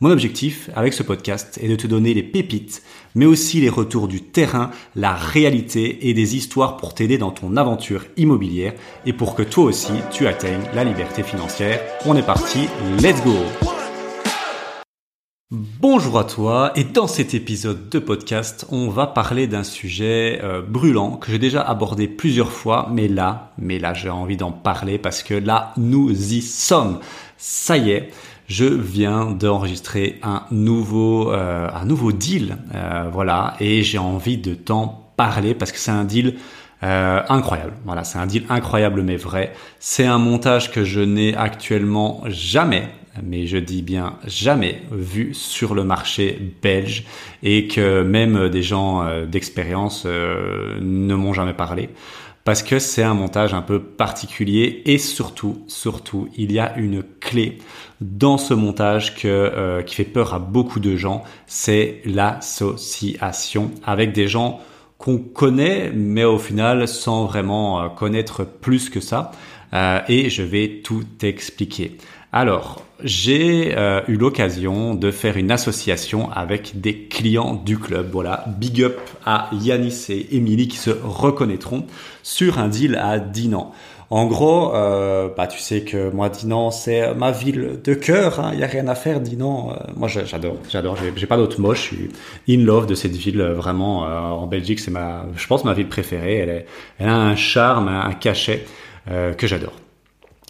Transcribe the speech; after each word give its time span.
Mon 0.00 0.10
objectif 0.10 0.70
avec 0.74 0.92
ce 0.92 1.04
podcast 1.04 1.58
est 1.62 1.68
de 1.68 1.76
te 1.76 1.86
donner 1.86 2.14
les 2.14 2.24
pépites, 2.24 2.82
mais 3.14 3.26
aussi 3.26 3.60
les 3.60 3.68
retours 3.68 4.08
du 4.08 4.22
terrain, 4.22 4.72
la 4.96 5.14
réalité 5.14 6.08
et 6.08 6.14
des 6.14 6.34
histoires 6.34 6.76
pour 6.76 6.94
t'aider 6.94 7.16
dans 7.16 7.30
ton 7.30 7.56
aventure 7.56 8.04
immobilière 8.16 8.72
et 9.06 9.12
pour 9.12 9.36
que 9.36 9.42
toi 9.42 9.64
aussi 9.64 9.92
tu 10.10 10.26
atteignes 10.26 10.64
la 10.74 10.82
liberté 10.82 11.22
financière. 11.22 11.80
On 12.06 12.16
est 12.16 12.26
parti, 12.26 12.66
let's 13.00 13.22
go 13.22 13.36
Bonjour 15.50 16.18
à 16.18 16.24
toi 16.24 16.72
et 16.74 16.82
dans 16.82 17.06
cet 17.06 17.32
épisode 17.32 17.88
de 17.88 18.00
podcast, 18.00 18.66
on 18.72 18.88
va 18.88 19.06
parler 19.06 19.46
d'un 19.46 19.62
sujet 19.62 20.40
euh, 20.42 20.60
brûlant 20.60 21.18
que 21.18 21.30
j'ai 21.30 21.38
déjà 21.38 21.62
abordé 21.62 22.08
plusieurs 22.08 22.50
fois, 22.50 22.88
mais 22.90 23.06
là, 23.06 23.52
mais 23.58 23.78
là 23.78 23.94
j'ai 23.94 24.10
envie 24.10 24.36
d'en 24.36 24.50
parler 24.50 24.98
parce 24.98 25.22
que 25.22 25.34
là 25.34 25.72
nous 25.76 26.10
y 26.10 26.42
sommes. 26.42 26.98
Ça 27.36 27.76
y 27.76 27.90
est, 27.90 28.10
je 28.46 28.64
viens 28.64 29.30
d'enregistrer 29.30 30.18
un 30.22 30.42
nouveau 30.50 31.32
euh, 31.32 31.68
un 31.72 31.84
nouveau 31.84 32.12
deal, 32.12 32.58
euh, 32.74 33.08
voilà, 33.12 33.54
et 33.60 33.82
j'ai 33.82 33.98
envie 33.98 34.36
de 34.36 34.54
t'en 34.54 35.10
parler 35.16 35.54
parce 35.54 35.72
que 35.72 35.78
c'est 35.78 35.90
un 35.90 36.04
deal 36.04 36.34
euh, 36.82 37.22
incroyable. 37.28 37.72
Voilà, 37.84 38.04
c'est 38.04 38.18
un 38.18 38.26
deal 38.26 38.44
incroyable 38.48 39.02
mais 39.02 39.16
vrai. 39.16 39.52
C'est 39.78 40.04
un 40.04 40.18
montage 40.18 40.70
que 40.70 40.84
je 40.84 41.00
n'ai 41.00 41.34
actuellement 41.34 42.22
jamais, 42.26 42.88
mais 43.22 43.46
je 43.46 43.56
dis 43.56 43.82
bien 43.82 44.16
jamais 44.26 44.82
vu 44.90 45.32
sur 45.32 45.74
le 45.74 45.84
marché 45.84 46.38
belge 46.62 47.04
et 47.42 47.68
que 47.68 48.02
même 48.02 48.48
des 48.50 48.62
gens 48.62 49.06
d'expérience 49.26 50.04
ne 50.04 51.14
m'ont 51.14 51.32
jamais 51.32 51.54
parlé 51.54 51.88
parce 52.44 52.62
que 52.62 52.78
c'est 52.78 53.02
un 53.02 53.14
montage 53.14 53.54
un 53.54 53.62
peu 53.62 53.82
particulier 53.82 54.82
et 54.84 54.98
surtout, 54.98 55.64
surtout, 55.66 56.28
il 56.36 56.52
y 56.52 56.58
a 56.58 56.76
une 56.76 57.02
clé 57.02 57.58
dans 58.02 58.36
ce 58.36 58.52
montage 58.52 59.14
que, 59.16 59.28
euh, 59.28 59.82
qui 59.82 59.94
fait 59.94 60.04
peur 60.04 60.34
à 60.34 60.38
beaucoup 60.38 60.78
de 60.78 60.94
gens, 60.94 61.24
c'est 61.46 62.02
l'association 62.04 63.70
avec 63.84 64.12
des 64.12 64.28
gens 64.28 64.60
qu'on 64.98 65.18
connaît, 65.18 65.90
mais 65.94 66.24
au 66.24 66.38
final 66.38 66.86
sans 66.86 67.24
vraiment 67.24 67.80
euh, 67.80 67.88
connaître 67.88 68.44
plus 68.44 68.90
que 68.90 69.00
ça. 69.00 69.32
Euh, 69.72 70.00
et 70.08 70.30
je 70.30 70.42
vais 70.42 70.82
tout 70.84 71.04
expliquer. 71.22 71.96
Alors, 72.36 72.82
j'ai 73.04 73.76
euh, 73.76 74.00
eu 74.08 74.16
l'occasion 74.16 74.96
de 74.96 75.12
faire 75.12 75.36
une 75.36 75.52
association 75.52 76.32
avec 76.32 76.80
des 76.80 77.06
clients 77.06 77.54
du 77.54 77.78
club. 77.78 78.08
Voilà, 78.10 78.44
big 78.58 78.82
up 78.82 78.98
à 79.24 79.48
Yanis 79.52 80.06
et 80.08 80.34
Émilie 80.34 80.66
qui 80.66 80.78
se 80.78 80.90
reconnaîtront 80.90 81.86
sur 82.24 82.58
un 82.58 82.66
deal 82.66 82.96
à 82.96 83.20
Dinan. 83.20 83.70
En 84.10 84.26
gros, 84.26 84.74
euh, 84.74 85.28
bah, 85.36 85.46
tu 85.46 85.60
sais 85.60 85.82
que 85.82 86.10
moi, 86.10 86.28
Dinan, 86.28 86.72
c'est 86.72 87.14
ma 87.14 87.30
ville 87.30 87.78
de 87.84 87.94
cœur. 87.94 88.40
Il 88.40 88.44
hein. 88.44 88.56
n'y 88.56 88.64
a 88.64 88.66
rien 88.66 88.88
à 88.88 88.96
faire, 88.96 89.20
Dinan. 89.20 89.70
Euh, 89.70 89.92
moi, 89.94 90.08
j'adore, 90.08 90.56
j'adore. 90.68 90.96
J'ai 91.14 91.26
pas 91.28 91.36
d'autre 91.36 91.60
mot. 91.60 91.72
Je 91.72 91.82
suis 91.82 92.08
in 92.48 92.64
love 92.64 92.86
de 92.86 92.96
cette 92.96 93.14
ville. 93.14 93.42
Vraiment, 93.42 94.00
en 94.00 94.48
Belgique, 94.48 94.80
c'est 94.80 94.90
ma, 94.90 95.24
je 95.36 95.46
pense, 95.46 95.64
ma 95.64 95.72
ville 95.72 95.88
préférée. 95.88 96.64
Elle 96.98 97.08
a 97.08 97.16
un 97.16 97.36
charme, 97.36 97.86
un 97.86 98.12
cachet 98.14 98.66
que 99.06 99.46
j'adore. 99.46 99.83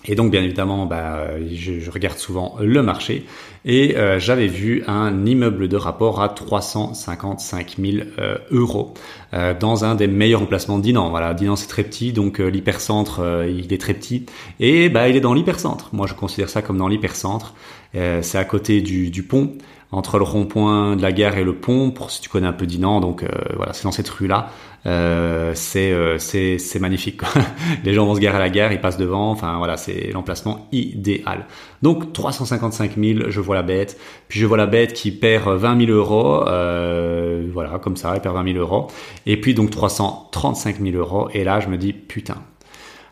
Et 0.06 0.14
donc, 0.14 0.30
bien 0.30 0.42
évidemment, 0.42 0.86
bah, 0.86 1.27
je, 1.52 1.80
je, 1.80 1.91
regarde 1.91 2.19
souvent 2.19 2.56
le 2.60 2.83
marché 2.83 3.24
et 3.64 3.97
euh, 3.97 4.19
j'avais 4.19 4.46
vu 4.46 4.84
un 4.86 5.24
immeuble 5.24 5.69
de 5.69 5.77
rapport 5.77 6.20
à 6.20 6.28
355 6.28 7.77
000 7.78 8.06
euh, 8.18 8.36
euros 8.51 8.92
euh, 9.33 9.55
dans 9.58 9.84
un 9.84 9.95
des 9.95 10.06
meilleurs 10.06 10.42
emplacements 10.42 10.78
de 10.78 10.83
Dinan. 10.83 11.08
Voilà, 11.08 11.33
Dinan 11.33 11.56
c'est 11.56 11.68
très 11.68 11.84
petit, 11.84 12.12
donc 12.12 12.39
l'hypercentre 12.39 13.45
il 13.48 13.73
est 13.73 13.80
très 13.80 13.95
petit 13.95 14.27
et 14.61 14.90
bah 14.90 15.08
il 15.08 15.17
est 15.17 15.20
dans 15.20 15.33
l'hypercentre. 15.33 15.89
Moi, 15.92 16.07
je 16.07 16.14
considère 16.14 16.51
ça 16.51 16.61
comme 16.61 16.77
dans 16.77 16.89
l'hypercentre. 16.89 17.55
c'est 17.95 18.39
à 18.39 18.45
côté 18.45 18.83
du, 18.83 19.11
du 19.11 19.23
pont 19.23 19.55
entre 19.94 20.18
le 20.18 20.24
rond-point 20.24 20.96
de 20.96 21.02
la 21.02 21.12
gare 21.12 21.38
et 21.38 21.44
le 21.44 21.55
pont, 21.55 21.90
pour 21.90 22.10
si 22.10 22.20
tu 22.20 22.28
connais 22.28 22.46
un 22.46 22.52
peu 22.52 22.66
Dinan, 22.66 23.00
donc 23.00 23.22
euh, 23.22 23.28
voilà, 23.56 23.72
c'est 23.72 23.84
dans 23.84 23.92
cette 23.92 24.08
rue-là. 24.08 24.50
Euh, 24.86 25.52
c'est 25.55 25.92
euh, 25.92 26.18
c'est 26.18 26.78
magnifique. 26.78 27.22
Les 27.84 27.94
gens 27.94 28.04
vont 28.04 28.14
se 28.14 28.20
garer 28.20 28.36
à 28.36 28.40
la 28.40 28.50
gare, 28.50 28.72
ils 28.72 28.80
passent 28.80 28.98
devant. 28.98 29.30
Enfin 29.30 29.56
voilà, 29.58 29.77
c'est 29.77 30.10
l'emplacement 30.12 30.68
idéal. 30.72 31.46
Donc 31.83 32.12
355 32.12 32.92
000, 32.98 33.30
je 33.30 33.40
vois 33.40 33.54
la 33.54 33.62
bête. 33.62 33.98
Puis 34.28 34.40
je 34.40 34.46
vois 34.46 34.58
la 34.58 34.66
bête 34.66 34.92
qui 34.92 35.10
perd 35.10 35.48
20 35.48 35.86
000 35.86 35.92
euros. 35.92 36.46
Euh, 36.46 37.48
voilà, 37.52 37.78
comme 37.78 37.96
ça, 37.96 38.12
elle 38.14 38.20
perd 38.20 38.34
20 38.34 38.52
000 38.52 38.58
euros. 38.58 38.88
Et 39.27 39.40
puis 39.40 39.54
donc 39.54 39.70
335 39.70 40.80
000 40.80 40.96
euros. 40.96 41.28
Et 41.33 41.44
là, 41.44 41.60
je 41.60 41.68
me 41.68 41.78
dis 41.78 41.92
putain. 41.92 42.36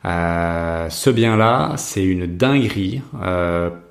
Ce 0.05 1.11
bien-là, 1.11 1.75
c'est 1.77 2.05
une 2.05 2.27
dinguerie. 2.27 3.01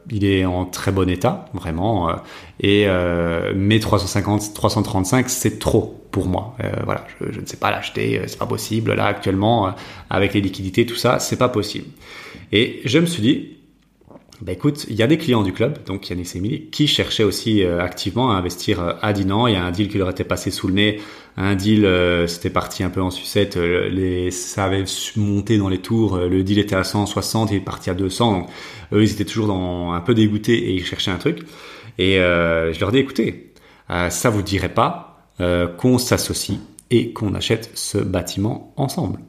Euh, 0.02 0.12
il 0.12 0.26
est 0.26 0.46
en 0.46 0.66
très 0.66 0.92
bon 0.92 1.10
état, 1.10 1.46
vraiment. 1.54 2.10
Euh, 2.10 2.14
et 2.60 2.86
euh, 2.88 3.54
mais 3.56 3.80
350, 3.80 4.54
335, 4.54 5.30
c'est 5.30 5.60
trop 5.60 6.06
pour 6.12 6.28
moi. 6.28 6.56
Euh, 6.64 6.72
voilà, 6.86 7.06
je, 7.20 7.40
ne 7.40 7.46
sais 7.46 7.58
pas 7.58 7.72
l'acheter, 7.72 8.22
c'est 8.28 8.40
pas 8.40 8.46
possible. 8.46 8.94
Là, 8.94 9.06
actuellement, 9.06 9.74
avec 10.10 10.34
les 10.34 10.42
liquidités, 10.42 10.86
tout 10.86 10.96
ça, 10.96 11.20
c'est 11.20 11.38
pas 11.38 11.50
possible. 11.50 11.88
Et 12.52 12.82
je 12.86 13.00
me 13.00 13.06
suis 13.06 13.22
dit, 13.22 13.58
bah 14.42 14.52
écoute, 14.52 14.86
il 14.90 14.96
y 14.96 15.04
a 15.04 15.08
des 15.08 15.18
clients 15.18 15.44
du 15.44 15.54
club, 15.54 15.84
donc 15.86 16.10
Yannis 16.10 16.32
et 16.34 16.38
Emily, 16.38 16.70
qui 16.72 16.88
cherchaient 16.88 17.24
aussi 17.24 17.64
activement 17.64 18.32
à 18.32 18.36
investir 18.36 18.98
à 19.02 19.14
Dinan. 19.14 19.46
Il 19.46 19.54
y 19.54 19.56
a 19.56 19.64
un 19.64 19.72
deal 19.72 19.88
qui 19.88 20.00
leur 20.00 20.10
était 20.10 20.24
passé 20.24 20.50
sous 20.50 20.68
le 20.68 20.74
nez. 20.74 21.00
Un 21.38 21.54
deal, 21.54 21.88
c'était 22.28 22.50
parti 22.50 22.84
un 22.84 22.90
peu 22.90 23.02
en 23.02 23.12
sucette. 23.12 23.56
les, 23.56 24.32
ça 24.32 24.66
avait 24.66 24.84
monté 25.16 25.60
dans 25.60 25.70
les 25.70 25.78
tours. 25.78 26.18
Le 26.18 26.42
deal 26.42 26.58
était 26.58 26.76
à 26.76 26.84
160, 26.84 27.52
il 27.52 27.58
est 27.58 27.60
parti 27.60 27.92
à 27.92 27.94
200. 27.94 28.32
Donc, 28.32 28.50
eux, 28.94 29.04
ils 29.04 29.12
étaient 29.12 29.26
toujours 29.26 29.46
dans, 29.46 29.92
un 29.92 30.02
peu 30.02 30.16
dégoûtés 30.16 30.58
et 30.58 30.74
ils 30.74 30.86
cherchaient 30.86 31.12
un 31.12 31.18
truc. 31.18 31.46
Et 31.98 32.20
euh, 32.20 32.74
je 32.74 32.80
leur 32.80 32.92
dis, 32.92 33.00
écoutez, 33.00 33.54
euh, 33.90 34.10
ça 34.10 34.30
vous 34.30 34.42
dirait 34.42 34.74
pas 34.74 35.28
euh, 35.40 35.68
qu'on 35.68 35.98
s'associe 35.98 36.60
et 36.90 37.14
qu'on 37.14 37.34
achète 37.36 37.72
ce 37.76 37.98
bâtiment 37.98 38.74
ensemble 38.78 39.20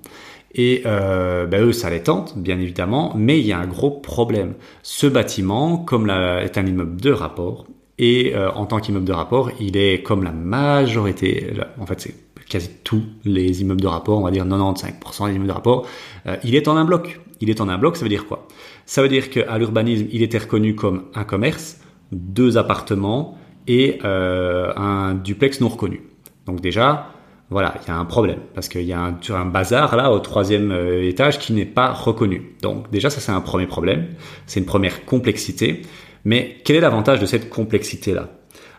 et 0.54 0.82
euh, 0.86 1.46
ben 1.46 1.64
eux, 1.64 1.72
ça 1.72 1.90
les 1.90 2.02
tente, 2.02 2.36
bien 2.36 2.58
évidemment, 2.58 3.14
mais 3.16 3.38
il 3.40 3.46
y 3.46 3.52
a 3.52 3.58
un 3.58 3.66
gros 3.66 3.90
problème. 3.90 4.54
Ce 4.82 5.06
bâtiment, 5.06 5.78
comme 5.78 6.06
la, 6.06 6.42
est 6.42 6.58
un 6.58 6.66
immeuble 6.66 7.00
de 7.00 7.10
rapport, 7.10 7.66
et 7.98 8.34
euh, 8.34 8.50
en 8.52 8.66
tant 8.66 8.80
qu'immeuble 8.80 9.04
de 9.04 9.12
rapport, 9.12 9.50
il 9.60 9.76
est 9.76 10.02
comme 10.02 10.24
la 10.24 10.32
majorité, 10.32 11.52
en 11.78 11.86
fait 11.86 12.00
c'est 12.00 12.14
quasi 12.48 12.68
tous 12.84 13.02
les 13.24 13.62
immeubles 13.62 13.80
de 13.80 13.86
rapport, 13.86 14.18
on 14.18 14.22
va 14.22 14.30
dire 14.30 14.44
95% 14.44 15.28
des 15.28 15.34
immeubles 15.34 15.46
de 15.46 15.52
rapport, 15.52 15.86
euh, 16.26 16.36
il 16.44 16.54
est 16.54 16.68
en 16.68 16.76
un 16.76 16.84
bloc. 16.84 17.20
Il 17.40 17.50
est 17.50 17.60
en 17.60 17.68
un 17.68 17.78
bloc, 17.78 17.96
ça 17.96 18.04
veut 18.04 18.08
dire 18.08 18.26
quoi? 18.26 18.46
Ça 18.86 19.02
veut 19.02 19.08
dire 19.08 19.30
qu'à 19.30 19.58
l'urbanisme, 19.58 20.06
il 20.12 20.22
était 20.22 20.38
reconnu 20.38 20.74
comme 20.74 21.04
un 21.14 21.24
commerce, 21.24 21.80
deux 22.12 22.56
appartements 22.56 23.36
et 23.66 23.98
euh, 24.04 24.72
un 24.76 25.14
duplex 25.14 25.60
non 25.60 25.68
reconnu. 25.68 26.02
Donc 26.46 26.60
déjà, 26.60 27.08
voilà, 27.52 27.74
il 27.82 27.88
y 27.88 27.90
a 27.90 27.96
un 27.96 28.04
problème 28.04 28.40
parce 28.54 28.68
qu'il 28.68 28.82
y 28.82 28.92
a 28.92 29.00
un, 29.00 29.44
bazar 29.46 29.94
là 29.96 30.10
au 30.10 30.18
troisième 30.18 30.72
euh, 30.72 31.08
étage 31.08 31.38
qui 31.38 31.52
n'est 31.52 31.66
pas 31.66 31.92
reconnu. 31.92 32.56
Donc 32.62 32.90
déjà, 32.90 33.10
ça 33.10 33.20
c'est 33.20 33.32
un 33.32 33.40
premier 33.40 33.66
problème, 33.66 34.08
c'est 34.46 34.58
une 34.58 34.66
première 34.66 35.04
complexité. 35.04 35.82
Mais 36.24 36.56
quel 36.64 36.76
est 36.76 36.80
l'avantage 36.80 37.20
de 37.20 37.26
cette 37.26 37.50
complexité 37.50 38.14
là 38.14 38.28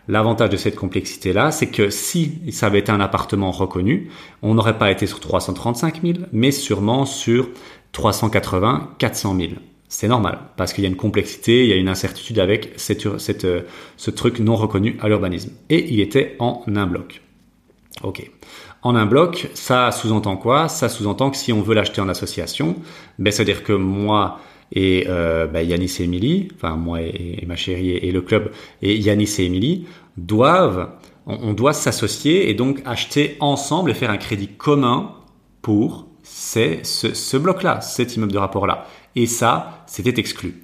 L'avantage 0.06 0.50
de 0.50 0.56
cette 0.58 0.76
complexité-là, 0.76 1.50
c'est 1.50 1.68
que 1.68 1.88
si 1.88 2.40
ça 2.52 2.66
avait 2.66 2.80
été 2.80 2.92
un 2.92 3.00
appartement 3.00 3.50
reconnu, 3.50 4.10
on 4.42 4.54
n'aurait 4.54 4.76
pas 4.76 4.90
été 4.90 5.06
sur 5.06 5.18
335 5.18 6.02
000, 6.02 6.18
mais 6.32 6.50
sûrement 6.50 7.06
sur 7.06 7.48
380, 7.92 8.90
400 8.98 9.36
000. 9.36 9.52
C'est 9.88 10.08
normal, 10.08 10.40
parce 10.56 10.72
qu'il 10.72 10.84
y 10.84 10.86
a 10.86 10.90
une 10.90 10.96
complexité, 10.96 11.62
il 11.62 11.70
y 11.70 11.72
a 11.72 11.76
une 11.76 11.88
incertitude 11.88 12.38
avec 12.38 12.72
cette, 12.76 13.06
euh, 13.44 13.60
ce 13.96 14.10
truc 14.10 14.40
non 14.40 14.56
reconnu 14.56 14.98
à 15.00 15.08
l'urbanisme. 15.08 15.52
Et 15.70 15.90
il 15.92 16.00
était 16.00 16.36
en 16.38 16.64
un 16.66 16.86
bloc. 16.86 17.22
Ok. 18.02 18.30
En 18.84 18.94
un 18.96 19.06
bloc, 19.06 19.48
ça 19.54 19.90
sous-entend 19.90 20.36
quoi? 20.36 20.68
Ça 20.68 20.90
sous-entend 20.90 21.30
que 21.30 21.38
si 21.38 21.54
on 21.54 21.62
veut 21.62 21.74
l'acheter 21.74 22.02
en 22.02 22.08
association, 22.10 22.76
ben, 23.18 23.32
c'est-à-dire 23.32 23.64
que 23.64 23.72
moi 23.72 24.38
et 24.72 25.06
euh, 25.08 25.46
ben, 25.46 25.66
Yanis 25.66 25.96
et 26.00 26.02
Émilie, 26.04 26.48
enfin 26.54 26.76
moi 26.76 27.00
et, 27.00 27.42
ma 27.46 27.56
chérie 27.56 27.92
et, 27.92 28.12
le 28.12 28.20
club, 28.20 28.50
et 28.82 28.94
Yanis 28.94 29.36
et 29.38 29.44
Émilie 29.44 29.86
doivent, 30.18 30.90
on 31.26 31.54
doit 31.54 31.72
s'associer 31.72 32.50
et 32.50 32.54
donc 32.54 32.82
acheter 32.84 33.36
ensemble 33.40 33.90
et 33.90 33.94
faire 33.94 34.10
un 34.10 34.18
crédit 34.18 34.48
commun 34.48 35.12
pour 35.62 36.06
ce, 36.22 37.36
bloc-là, 37.38 37.80
cet 37.80 38.16
immeuble 38.16 38.32
de 38.32 38.38
rapport-là. 38.38 38.86
Et 39.16 39.26
ça, 39.26 39.84
c'était 39.86 40.18
exclu. 40.20 40.62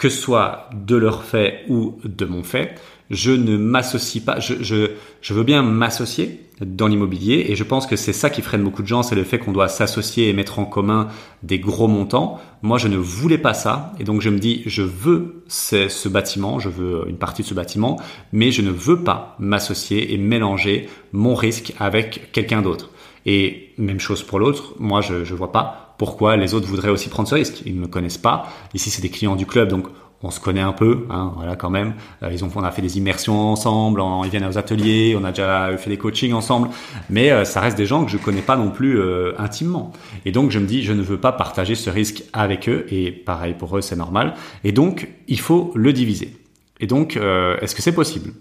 Que 0.00 0.08
ce 0.08 0.18
soit 0.18 0.70
de 0.74 0.96
leur 0.96 1.24
fait 1.24 1.64
ou 1.68 1.98
de 2.04 2.24
mon 2.24 2.42
fait, 2.42 2.74
je 3.10 3.32
ne 3.32 3.56
m'associe 3.56 4.24
pas, 4.24 4.40
je, 4.40 4.54
je, 4.62 5.34
veux 5.34 5.42
bien 5.42 5.62
m'associer, 5.62 6.40
dans 6.60 6.86
l'immobilier 6.86 7.46
et 7.48 7.56
je 7.56 7.64
pense 7.64 7.86
que 7.86 7.96
c'est 7.96 8.12
ça 8.12 8.28
qui 8.28 8.42
freine 8.42 8.62
beaucoup 8.62 8.82
de 8.82 8.86
gens, 8.86 9.02
c'est 9.02 9.14
le 9.14 9.24
fait 9.24 9.38
qu'on 9.38 9.52
doit 9.52 9.68
s'associer 9.68 10.28
et 10.28 10.32
mettre 10.32 10.58
en 10.58 10.64
commun 10.64 11.08
des 11.42 11.58
gros 11.58 11.88
montants. 11.88 12.38
Moi, 12.62 12.76
je 12.78 12.88
ne 12.88 12.98
voulais 12.98 13.38
pas 13.38 13.54
ça 13.54 13.92
et 13.98 14.04
donc 14.04 14.20
je 14.20 14.28
me 14.28 14.38
dis, 14.38 14.62
je 14.66 14.82
veux 14.82 15.42
ce, 15.48 15.88
ce 15.88 16.08
bâtiment, 16.08 16.58
je 16.58 16.68
veux 16.68 17.04
une 17.08 17.16
partie 17.16 17.42
de 17.42 17.46
ce 17.46 17.54
bâtiment, 17.54 17.98
mais 18.32 18.52
je 18.52 18.62
ne 18.62 18.70
veux 18.70 19.02
pas 19.02 19.36
m'associer 19.38 20.14
et 20.14 20.18
mélanger 20.18 20.88
mon 21.12 21.34
risque 21.34 21.74
avec 21.78 22.30
quelqu'un 22.32 22.62
d'autre. 22.62 22.90
Et 23.26 23.72
même 23.78 24.00
chose 24.00 24.22
pour 24.22 24.38
l'autre, 24.38 24.74
moi 24.78 25.00
je 25.00 25.14
ne 25.14 25.36
vois 25.36 25.52
pas 25.52 25.94
pourquoi 25.98 26.36
les 26.36 26.54
autres 26.54 26.66
voudraient 26.66 26.90
aussi 26.90 27.08
prendre 27.08 27.28
ce 27.28 27.34
risque. 27.34 27.62
Ils 27.66 27.76
ne 27.76 27.80
me 27.80 27.86
connaissent 27.86 28.18
pas. 28.18 28.48
Ici 28.74 28.90
c'est 28.90 29.02
des 29.02 29.10
clients 29.10 29.36
du 29.36 29.46
club, 29.46 29.68
donc 29.68 29.86
on 30.22 30.30
se 30.30 30.38
connaît 30.38 30.60
un 30.60 30.72
peu, 30.72 31.06
hein, 31.08 31.32
voilà 31.36 31.56
quand 31.56 31.70
même. 31.70 31.94
Euh, 32.22 32.30
ils 32.30 32.44
ont, 32.44 32.50
on 32.54 32.62
a 32.62 32.70
fait 32.70 32.82
des 32.82 32.98
immersions 32.98 33.52
ensemble, 33.52 34.02
ils 34.24 34.30
viennent 34.30 34.44
aux 34.44 34.58
ateliers, 34.58 35.16
on 35.18 35.24
a 35.24 35.30
déjà 35.30 35.74
fait 35.78 35.88
des 35.88 35.96
coachings 35.96 36.34
ensemble, 36.34 36.68
mais 37.08 37.30
euh, 37.30 37.44
ça 37.44 37.60
reste 37.60 37.78
des 37.78 37.86
gens 37.86 38.04
que 38.04 38.10
je 38.10 38.18
connais 38.18 38.42
pas 38.42 38.56
non 38.56 38.70
plus 38.70 38.98
euh, 38.98 39.32
intimement. 39.38 39.92
Et 40.26 40.32
donc 40.32 40.50
je 40.50 40.58
me 40.58 40.66
dis, 40.66 40.82
je 40.82 40.92
ne 40.92 41.02
veux 41.02 41.18
pas 41.18 41.32
partager 41.32 41.74
ce 41.74 41.88
risque 41.88 42.24
avec 42.34 42.68
eux, 42.68 42.84
et 42.90 43.12
pareil 43.12 43.54
pour 43.54 43.76
eux, 43.76 43.80
c'est 43.80 43.96
normal. 43.96 44.34
Et 44.62 44.72
donc 44.72 45.08
il 45.26 45.40
faut 45.40 45.72
le 45.74 45.92
diviser. 45.92 46.36
Et 46.80 46.86
donc, 46.86 47.16
est-ce 47.16 47.74
que 47.74 47.82
c'est 47.82 47.92
possible? 47.92 48.32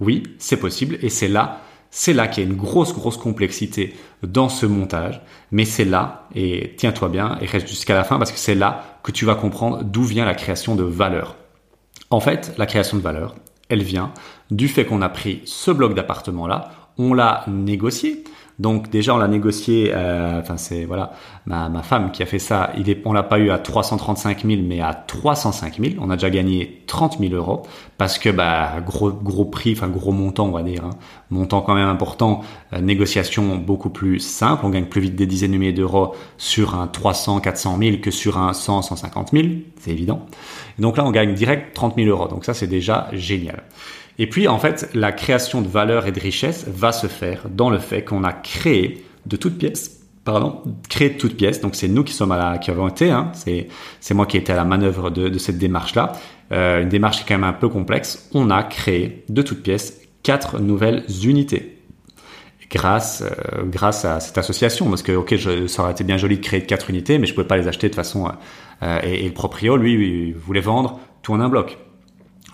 Oui, 0.00 0.24
c'est 0.38 0.56
possible, 0.56 0.98
et 1.00 1.08
c'est 1.08 1.28
là 1.28 1.60
c'est 1.96 2.12
là 2.12 2.26
qu'il 2.26 2.42
y 2.42 2.46
a 2.46 2.50
une 2.50 2.56
grosse, 2.56 2.92
grosse 2.92 3.16
complexité 3.16 3.94
dans 4.24 4.48
ce 4.48 4.66
montage, 4.66 5.22
mais 5.52 5.64
c'est 5.64 5.84
là, 5.84 6.26
et 6.34 6.74
tiens-toi 6.76 7.08
bien, 7.08 7.38
et 7.40 7.46
reste 7.46 7.68
jusqu'à 7.68 7.94
la 7.94 8.02
fin, 8.02 8.18
parce 8.18 8.32
que 8.32 8.38
c'est 8.38 8.56
là 8.56 8.98
que 9.04 9.12
tu 9.12 9.24
vas 9.24 9.36
comprendre 9.36 9.84
d'où 9.84 10.02
vient 10.02 10.24
la 10.24 10.34
création 10.34 10.74
de 10.74 10.82
valeur. 10.82 11.36
En 12.10 12.18
fait, 12.18 12.52
la 12.58 12.66
création 12.66 12.96
de 12.96 13.02
valeur, 13.02 13.36
elle 13.68 13.84
vient 13.84 14.12
du 14.50 14.66
fait 14.66 14.84
qu'on 14.84 15.02
a 15.02 15.08
pris 15.08 15.42
ce 15.44 15.70
bloc 15.70 15.94
d'appartement-là, 15.94 16.72
on 16.98 17.14
l'a 17.14 17.44
négocié, 17.46 18.24
donc 18.60 18.88
déjà 18.88 19.14
on 19.14 19.18
l'a 19.18 19.26
négocié, 19.26 19.90
euh, 19.92 20.40
enfin 20.40 20.56
c'est 20.56 20.84
voilà 20.84 21.12
ma, 21.46 21.82
femme 21.82 22.12
qui 22.12 22.22
a 22.22 22.26
fait 22.26 22.38
ça. 22.38 22.70
Il 22.78 22.88
est, 22.88 23.02
on 23.04 23.12
l'a 23.12 23.24
pas 23.24 23.38
eu 23.38 23.50
à 23.50 23.58
335 23.58 24.44
000 24.44 24.62
mais 24.64 24.80
à 24.80 24.94
305 24.94 25.80
000. 25.80 25.94
On 26.00 26.08
a 26.10 26.14
déjà 26.16 26.30
gagné 26.30 26.82
30 26.86 27.18
000 27.18 27.34
euros 27.34 27.62
parce 27.98 28.18
que 28.18 28.30
bah 28.30 28.74
gros 28.86 29.10
gros 29.10 29.44
prix, 29.44 29.72
enfin 29.72 29.88
gros 29.88 30.12
montant 30.12 30.46
on 30.46 30.52
va 30.52 30.62
dire, 30.62 30.84
hein. 30.84 30.90
montant 31.30 31.62
quand 31.62 31.74
même 31.74 31.88
important. 31.88 32.42
Euh, 32.72 32.80
négociation 32.80 33.56
beaucoup 33.56 33.90
plus 33.90 34.20
simple. 34.20 34.64
On 34.64 34.70
gagne 34.70 34.86
plus 34.86 35.00
vite 35.00 35.16
des 35.16 35.26
dizaines 35.26 35.52
de 35.52 35.56
milliers 35.56 35.72
d'euros 35.72 36.14
sur 36.38 36.76
un 36.76 36.86
300 36.86 37.40
400 37.40 37.76
000 37.78 37.96
que 37.98 38.12
sur 38.12 38.38
un 38.38 38.52
100 38.52 38.82
150 38.82 39.30
000. 39.32 39.46
C'est 39.80 39.90
évident. 39.90 40.26
donc 40.78 40.96
là 40.96 41.04
on 41.04 41.10
gagne 41.10 41.34
direct 41.34 41.74
30 41.74 41.96
000 41.96 42.08
euros. 42.08 42.28
Donc 42.28 42.44
ça 42.44 42.54
c'est 42.54 42.68
déjà 42.68 43.08
génial. 43.12 43.64
Et 44.18 44.28
puis, 44.28 44.48
en 44.48 44.58
fait, 44.58 44.90
la 44.94 45.12
création 45.12 45.60
de 45.60 45.68
valeur 45.68 46.06
et 46.06 46.12
de 46.12 46.20
richesse 46.20 46.66
va 46.68 46.92
se 46.92 47.06
faire 47.06 47.48
dans 47.50 47.70
le 47.70 47.78
fait 47.78 48.04
qu'on 48.04 48.24
a 48.24 48.32
créé 48.32 49.04
de 49.26 49.36
toutes 49.36 49.58
pièces, 49.58 50.02
pardon, 50.24 50.62
créé 50.88 51.10
de 51.10 51.18
toutes 51.18 51.36
pièces. 51.36 51.60
Donc, 51.60 51.74
c'est 51.74 51.88
nous 51.88 52.04
qui 52.04 52.12
sommes 52.12 52.32
à 52.32 52.58
qui 52.58 52.70
avons 52.70 52.88
été, 52.88 53.10
hein, 53.10 53.30
c'est, 53.34 53.68
c'est 54.00 54.14
moi 54.14 54.26
qui 54.26 54.36
étais 54.36 54.52
à 54.52 54.56
la 54.56 54.64
manœuvre 54.64 55.10
de, 55.10 55.38
cette 55.38 55.58
démarche-là. 55.58 56.12
Euh, 56.52 56.82
une 56.82 56.88
démarche 56.88 57.18
qui 57.18 57.22
est 57.22 57.26
quand 57.26 57.40
même 57.40 57.44
un 57.48 57.54
peu 57.54 57.68
complexe. 57.68 58.28
On 58.34 58.50
a 58.50 58.62
créé 58.62 59.24
de 59.28 59.42
toutes 59.42 59.62
pièces 59.62 60.00
quatre 60.22 60.58
nouvelles 60.58 61.04
unités 61.24 61.74
grâce 62.70 63.22
euh, 63.22 63.62
grâce 63.64 64.04
à 64.04 64.20
cette 64.20 64.36
association 64.36 64.88
parce 64.88 65.02
que 65.02 65.12
ok 65.12 65.34
ça 65.68 65.82
aurait 65.82 65.92
été 65.92 66.02
bien 66.02 66.16
joli 66.16 66.38
de 66.38 66.42
créer 66.42 66.62
quatre 66.62 66.90
unités 66.90 67.18
mais 67.18 67.26
je 67.26 67.34
pouvais 67.34 67.46
pas 67.46 67.56
les 67.56 67.68
acheter 67.68 67.88
de 67.88 67.94
façon 67.94 68.28
euh, 68.82 69.00
et, 69.02 69.26
le 69.26 69.32
proprio 69.32 69.76
lui, 69.76 69.96
lui 69.96 70.32
voulait 70.32 70.60
vendre 70.60 70.98
tout 71.22 71.32
en 71.32 71.40
un 71.40 71.48
bloc 71.48 71.78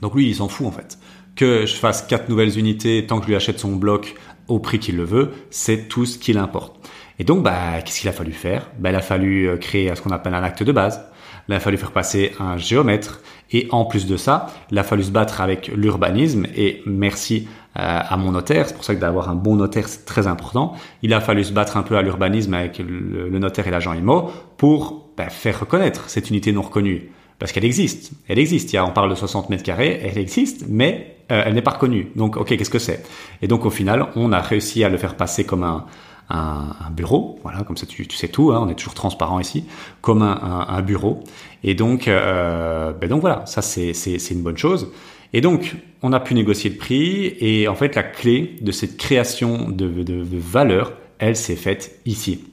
donc 0.03 0.15
lui 0.15 0.29
il 0.29 0.35
s'en 0.35 0.49
fout 0.49 0.67
en 0.67 0.73
fait 0.73 0.99
que 1.41 1.65
je 1.65 1.75
fasse 1.75 2.03
quatre 2.03 2.29
nouvelles 2.29 2.59
unités 2.59 3.07
tant 3.07 3.17
que 3.17 3.23
je 3.23 3.29
lui 3.29 3.35
achète 3.35 3.59
son 3.59 3.75
bloc 3.75 4.15
au 4.47 4.59
prix 4.59 4.79
qu'il 4.79 4.99
le 4.99 5.05
veut, 5.05 5.31
c'est 5.49 5.89
tout 5.89 6.05
ce 6.05 6.19
qu'il 6.19 6.37
importe. 6.37 6.77
Et 7.19 7.25
donc, 7.25 7.43
bah, 7.43 7.81
qu'est-ce 7.83 8.01
qu'il 8.01 8.11
a 8.11 8.13
fallu 8.13 8.33
faire? 8.33 8.71
Bah, 8.79 8.91
Il 8.91 8.95
a 8.95 9.01
fallu 9.01 9.49
euh, 9.49 9.57
créer 9.57 9.91
ce 9.95 10.03
qu'on 10.03 10.11
appelle 10.11 10.35
un 10.35 10.43
acte 10.43 10.63
de 10.63 10.71
base. 10.71 11.03
Il 11.49 11.55
a 11.55 11.61
fallu 11.61 11.79
faire 11.79 11.93
passer 11.93 12.33
un 12.39 12.59
géomètre. 12.59 13.23
Et 13.53 13.69
en 13.71 13.87
plus 13.87 14.07
de 14.07 14.19
ça, 14.19 14.49
il 14.71 14.79
a 14.79 14.83
fallu 14.83 15.03
se 15.03 15.11
battre 15.11 15.41
avec 15.41 15.69
l'urbanisme. 15.69 16.47
Et 16.55 16.83
merci 16.85 17.49
euh, 17.79 18.01
à 18.07 18.17
mon 18.19 18.33
notaire, 18.33 18.69
c'est 18.69 18.75
pour 18.75 18.85
ça 18.85 18.95
que 18.95 19.01
d'avoir 19.01 19.31
un 19.31 19.35
bon 19.35 19.57
notaire, 19.57 19.89
c'est 19.89 20.05
très 20.05 20.27
important. 20.27 20.75
Il 21.03 21.15
a 21.15 21.23
fallu 21.23 21.43
se 21.43 21.55
battre 21.55 21.79
un 21.79 21.83
peu 21.83 21.97
à 21.97 22.03
l'urbanisme 22.03 22.53
avec 22.53 22.79
le, 22.79 23.31
notaire 23.39 23.67
et 23.67 23.71
l'agent 23.71 23.95
IMO 23.95 24.31
pour 24.59 25.09
bah, 25.17 25.31
faire 25.31 25.61
reconnaître 25.61 26.11
cette 26.11 26.29
unité 26.29 26.53
non 26.53 26.61
reconnue. 26.61 27.11
Parce 27.39 27.53
qu'elle 27.53 27.65
existe. 27.65 28.13
Elle 28.29 28.39
existe. 28.39 28.77
On 28.79 28.91
parle 28.91 29.09
de 29.09 29.15
60 29.15 29.49
mètres 29.49 29.63
carrés, 29.63 30.01
elle 30.05 30.19
existe, 30.19 30.67
mais 30.69 31.17
euh, 31.31 31.43
elle 31.45 31.55
n'est 31.55 31.63
pas 31.63 31.73
reconnue. 31.73 32.11
Donc, 32.17 32.37
ok, 32.37 32.57
qu'est-ce 32.57 32.71
que 32.71 32.79
c'est? 32.79 33.05
Et 33.43 33.49
donc, 33.49 33.65
au 33.65 33.71
final, 33.71 34.09
on 34.17 34.33
a 34.33 34.41
réussi 34.41 34.85
à 34.85 34.89
le 34.89 34.97
faire 34.99 35.17
passer 35.17 35.45
comme 35.45 35.65
un, 35.65 35.85
bureau. 36.93 37.39
Voilà, 37.43 37.63
comme 37.65 37.77
ça, 37.77 37.87
tu, 37.87 38.07
sais 38.13 38.29
tout. 38.29 38.53
Hein, 38.53 38.61
on 38.63 38.69
est 38.69 38.75
toujours 38.75 38.95
transparent 38.95 39.41
ici, 39.41 39.65
comme 40.01 40.23
un, 40.23 40.83
bureau. 40.83 41.25
Et 41.65 41.75
donc, 41.75 42.09
euh, 42.09 42.93
ben 42.93 43.09
donc 43.09 43.21
voilà, 43.21 43.45
ça 43.47 43.63
c'est 43.63 44.31
une 44.31 44.43
bonne 44.43 44.57
chose. 44.57 44.93
Et 45.33 45.41
donc, 45.41 45.75
on 46.03 46.13
a 46.13 46.21
pu 46.21 46.35
négocier 46.35 46.71
le 46.71 46.77
prix. 46.77 47.35
Et 47.41 47.69
en 47.69 47.75
fait, 47.75 47.97
la 47.97 48.05
clé 48.05 48.57
de 48.61 48.73
cette 48.73 48.97
création 48.97 49.69
de 49.69 50.25
valeur, 50.39 50.93
elle 51.19 51.37
s'est 51.37 51.57
faite 51.57 52.01
ici. 52.07 52.45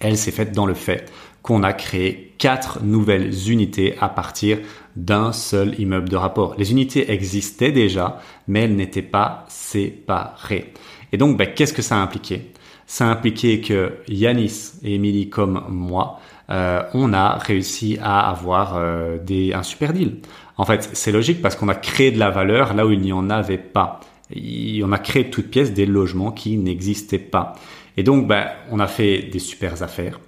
Elle 0.00 0.16
s'est 0.16 0.30
faite 0.30 0.52
dans 0.52 0.66
le 0.66 0.74
fait 0.74 1.10
qu'on 1.42 1.62
a 1.62 1.72
créé 1.72 2.34
quatre 2.38 2.82
nouvelles 2.82 3.50
unités 3.50 3.96
à 4.00 4.08
partir 4.08 4.58
d'un 4.98 5.32
seul 5.32 5.78
immeuble 5.80 6.08
de 6.08 6.16
rapport. 6.16 6.56
Les 6.58 6.72
unités 6.72 7.10
existaient 7.10 7.70
déjà, 7.70 8.20
mais 8.48 8.62
elles 8.62 8.74
n'étaient 8.74 9.00
pas 9.00 9.44
séparées. 9.48 10.72
Et 11.12 11.16
donc, 11.16 11.36
ben, 11.36 11.48
qu'est-ce 11.54 11.72
que 11.72 11.82
ça 11.82 11.96
a 11.96 12.00
impliqué? 12.00 12.50
Ça 12.86 13.06
a 13.06 13.10
impliqué 13.10 13.60
que 13.60 13.92
Yanis 14.08 14.72
et 14.82 14.96
Emily, 14.96 15.28
comme 15.28 15.64
moi, 15.68 16.18
euh, 16.50 16.82
on 16.94 17.12
a 17.12 17.38
réussi 17.38 17.98
à 18.02 18.28
avoir 18.28 18.76
euh, 18.76 19.18
des, 19.18 19.52
un 19.52 19.62
super 19.62 19.92
deal. 19.92 20.16
En 20.56 20.64
fait, 20.64 20.90
c'est 20.94 21.12
logique 21.12 21.40
parce 21.40 21.54
qu'on 21.54 21.68
a 21.68 21.74
créé 21.74 22.10
de 22.10 22.18
la 22.18 22.30
valeur 22.30 22.74
là 22.74 22.86
où 22.86 22.90
il 22.90 23.00
n'y 23.00 23.12
en 23.12 23.30
avait 23.30 23.58
pas. 23.58 24.00
on 24.34 24.92
a 24.92 24.98
créé 24.98 25.24
de 25.24 25.30
toutes 25.30 25.50
pièces 25.50 25.72
des 25.72 25.86
logements 25.86 26.32
qui 26.32 26.56
n'existaient 26.56 27.18
pas. 27.18 27.54
Et 27.96 28.02
donc, 28.02 28.26
ben, 28.26 28.46
on 28.70 28.80
a 28.80 28.88
fait 28.88 29.22
des 29.22 29.38
super 29.38 29.80
affaires. 29.82 30.18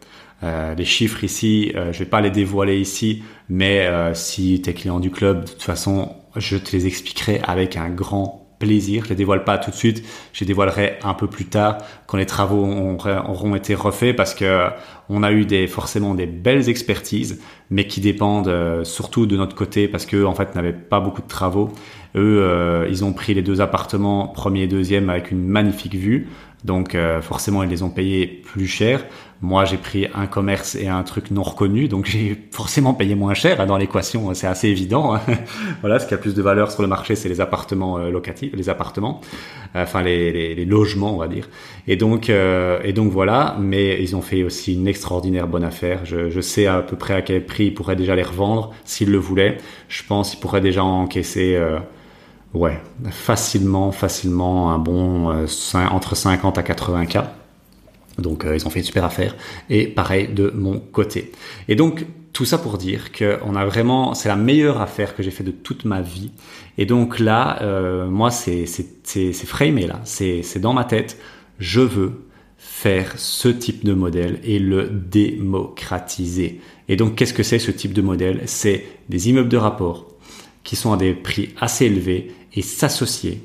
Euh, 0.43 0.75
les 0.75 0.85
chiffres 0.85 1.23
ici, 1.25 1.73
euh, 1.75 1.93
je 1.93 1.99
vais 1.99 2.07
pas 2.07 2.21
les 2.21 2.31
dévoiler 2.31 2.79
ici, 2.79 3.23
mais 3.49 3.87
euh, 3.87 4.15
si 4.15 4.61
tu 4.63 4.71
es 4.71 4.75
client 4.75 5.01
du 5.01 5.11
club, 5.11 5.45
de 5.45 5.51
toute 5.51 5.63
façon, 5.63 6.17
je 6.37 6.57
te 6.57 6.73
les 6.73 6.87
expliquerai 6.87 7.41
avec 7.45 7.77
un 7.77 7.91
grand 7.91 8.47
plaisir. 8.59 9.05
Je 9.05 9.11
les 9.11 9.17
dévoile 9.17 9.45
pas 9.45 9.59
tout 9.59 9.71
de 9.71 9.77
suite, 9.77 10.03
je 10.33 10.41
les 10.41 10.47
dévoilerai 10.47 10.99
un 11.03 11.15
peu 11.15 11.27
plus 11.27 11.47
tard 11.47 11.79
quand 12.07 12.19
les 12.19 12.27
travaux 12.27 12.67
auront 12.67 13.55
été 13.55 13.75
refaits 13.75 14.15
parce 14.15 14.35
que 14.35 14.69
on 15.09 15.23
a 15.23 15.33
eu 15.33 15.47
des 15.47 15.67
forcément 15.67 16.15
des 16.15 16.27
belles 16.27 16.69
expertises, 16.69 17.41
mais 17.71 17.87
qui 17.87 18.03
dépendent 18.03 18.85
surtout 18.85 19.25
de 19.25 19.35
notre 19.35 19.57
côté 19.57 19.89
parce 19.89 20.05
que 20.05 20.25
en 20.25 20.35
fait 20.35 20.55
n'avaient 20.55 20.75
pas 20.75 21.01
beaucoup 21.01 21.23
de 21.23 21.27
travaux. 21.27 21.71
Eux, 22.17 22.87
ils 22.91 23.03
ont 23.03 23.15
pris 23.15 23.33
les 23.33 23.41
deux 23.41 23.63
appartements, 23.63 24.29
premier 24.29 24.65
et 24.65 24.69
deuxième, 24.69 25.09
avec 25.09 25.31
une 25.31 25.47
magnifique 25.47 25.95
vue. 25.95 26.29
Donc 26.65 26.97
forcément, 27.23 27.63
ils 27.63 27.71
les 27.71 27.83
ont 27.83 27.91
payés 27.91 28.27
plus 28.27 28.67
cher. 28.67 29.05
Moi, 29.43 29.65
j'ai 29.65 29.79
pris 29.79 30.07
un 30.15 30.27
commerce 30.27 30.75
et 30.75 30.89
un 30.89 31.03
truc 31.03 31.31
non 31.31 31.43
reconnu, 31.43 31.89
donc 31.89 32.05
j'ai 32.05 32.37
forcément 32.51 32.93
payé 32.93 33.15
moins 33.15 33.33
cher. 33.33 33.67
Dans 33.67 33.79
l'équation, 33.79 34.35
c'est 34.35 34.47
assez 34.47 34.69
évident. 34.69 35.19
voilà, 35.81 35.99
ce 35.99 36.07
qui 36.07 36.13
a 36.13 36.19
plus 36.19 36.35
de 36.35 36.43
valeur 36.43 36.71
sur 36.71 36.83
le 36.83 36.89
marché, 36.89 37.15
c'est 37.15 37.31
les 37.31 37.41
appartements 37.41 37.97
euh, 37.99 38.11
locatifs, 38.11 38.53
les 38.55 38.69
appartements, 38.69 39.23
euh, 39.77 39.83
enfin 39.83 40.03
les, 40.03 40.55
les, 40.55 40.65
logements, 40.67 41.15
on 41.15 41.19
va 41.19 41.29
dire. 41.29 41.49
Et 41.89 41.97
donc, 41.97 42.29
euh, 42.29 42.81
et 42.85 42.93
donc 42.93 43.11
voilà. 43.11 43.57
Mais 43.59 44.03
ils 44.03 44.15
ont 44.15 44.21
fait 44.21 44.43
aussi 44.43 44.75
une 44.75 44.87
extraordinaire 44.87 45.49
bonne 45.49 45.65
affaire. 45.65 46.05
Je, 46.05 46.29
je, 46.29 46.41
sais 46.43 46.67
à 46.67 46.83
peu 46.83 46.97
près 46.97 47.15
à 47.15 47.23
quel 47.23 47.47
prix 47.47 47.67
ils 47.67 47.75
pourraient 47.75 47.97
déjà 47.97 48.15
les 48.15 48.23
revendre 48.23 48.73
s'ils 48.85 49.11
le 49.11 49.19
voulaient. 49.19 49.57
Je 49.89 50.03
pense 50.07 50.31
qu'ils 50.31 50.41
pourraient 50.41 50.61
déjà 50.61 50.85
encaisser. 50.85 51.59
Ouais, 52.55 52.81
facilement, 53.11 53.93
facilement 53.93 54.73
un 54.73 54.79
bon 54.79 55.47
entre 55.75 56.15
50 56.15 56.59
à 56.59 56.63
80 56.63 57.07
cas. 57.07 57.35
Donc 58.21 58.45
euh, 58.45 58.57
ils 58.57 58.67
ont 58.67 58.71
fait 58.71 58.81
une 58.81 58.85
super 58.85 59.05
affaire. 59.05 59.37
Et 59.69 59.87
pareil 59.87 60.29
de 60.29 60.53
mon 60.55 60.79
côté. 60.79 61.33
Et 61.69 61.75
donc 61.75 62.07
tout 62.33 62.45
ça 62.45 62.59
pour 62.59 62.79
dire 62.79 63.13
que 63.13 63.39
on 63.45 63.57
a 63.57 63.65
vraiment, 63.65 64.15
c'est 64.15 64.29
la 64.29 64.37
meilleure 64.37 64.81
affaire 64.81 65.17
que 65.17 65.23
j'ai 65.23 65.31
fait 65.31 65.45
de 65.45 65.51
toute 65.51 65.85
ma 65.85 66.01
vie. 66.01 66.31
Et 66.79 66.87
donc 66.87 67.19
là, 67.19 67.61
euh, 67.63 68.09
moi 68.09 68.31
c'est 68.31 68.67
c'est 68.67 68.87
c'est 69.05 69.47
framé 69.47 69.87
là, 69.87 70.01
c'est 70.05 70.43
c'est 70.43 70.61
dans 70.61 70.73
ma 70.73 70.85
tête. 70.85 71.19
Je 71.59 71.81
veux 71.81 72.27
faire 72.57 73.15
ce 73.17 73.49
type 73.49 73.85
de 73.85 73.95
modèle 73.95 74.39
et 74.45 74.59
le 74.59 74.89
démocratiser. 74.89 76.61
Et 76.89 76.97
donc 76.97 77.17
qu'est-ce 77.17 77.35
que 77.35 77.43
c'est 77.43 77.59
ce 77.59 77.71
type 77.71 77.93
de 77.93 78.03
modèle? 78.03 78.43
C'est 78.47 78.85
des 79.09 79.29
immeubles 79.29 79.49
de 79.49 79.57
rapport 79.57 80.10
qui 80.65 80.77
sont 80.77 80.93
à 80.93 80.97
des 80.97 81.15
prix 81.15 81.51
assez 81.61 81.87
élevés 81.87 82.35
et 82.55 82.63
s'associer 82.63 83.43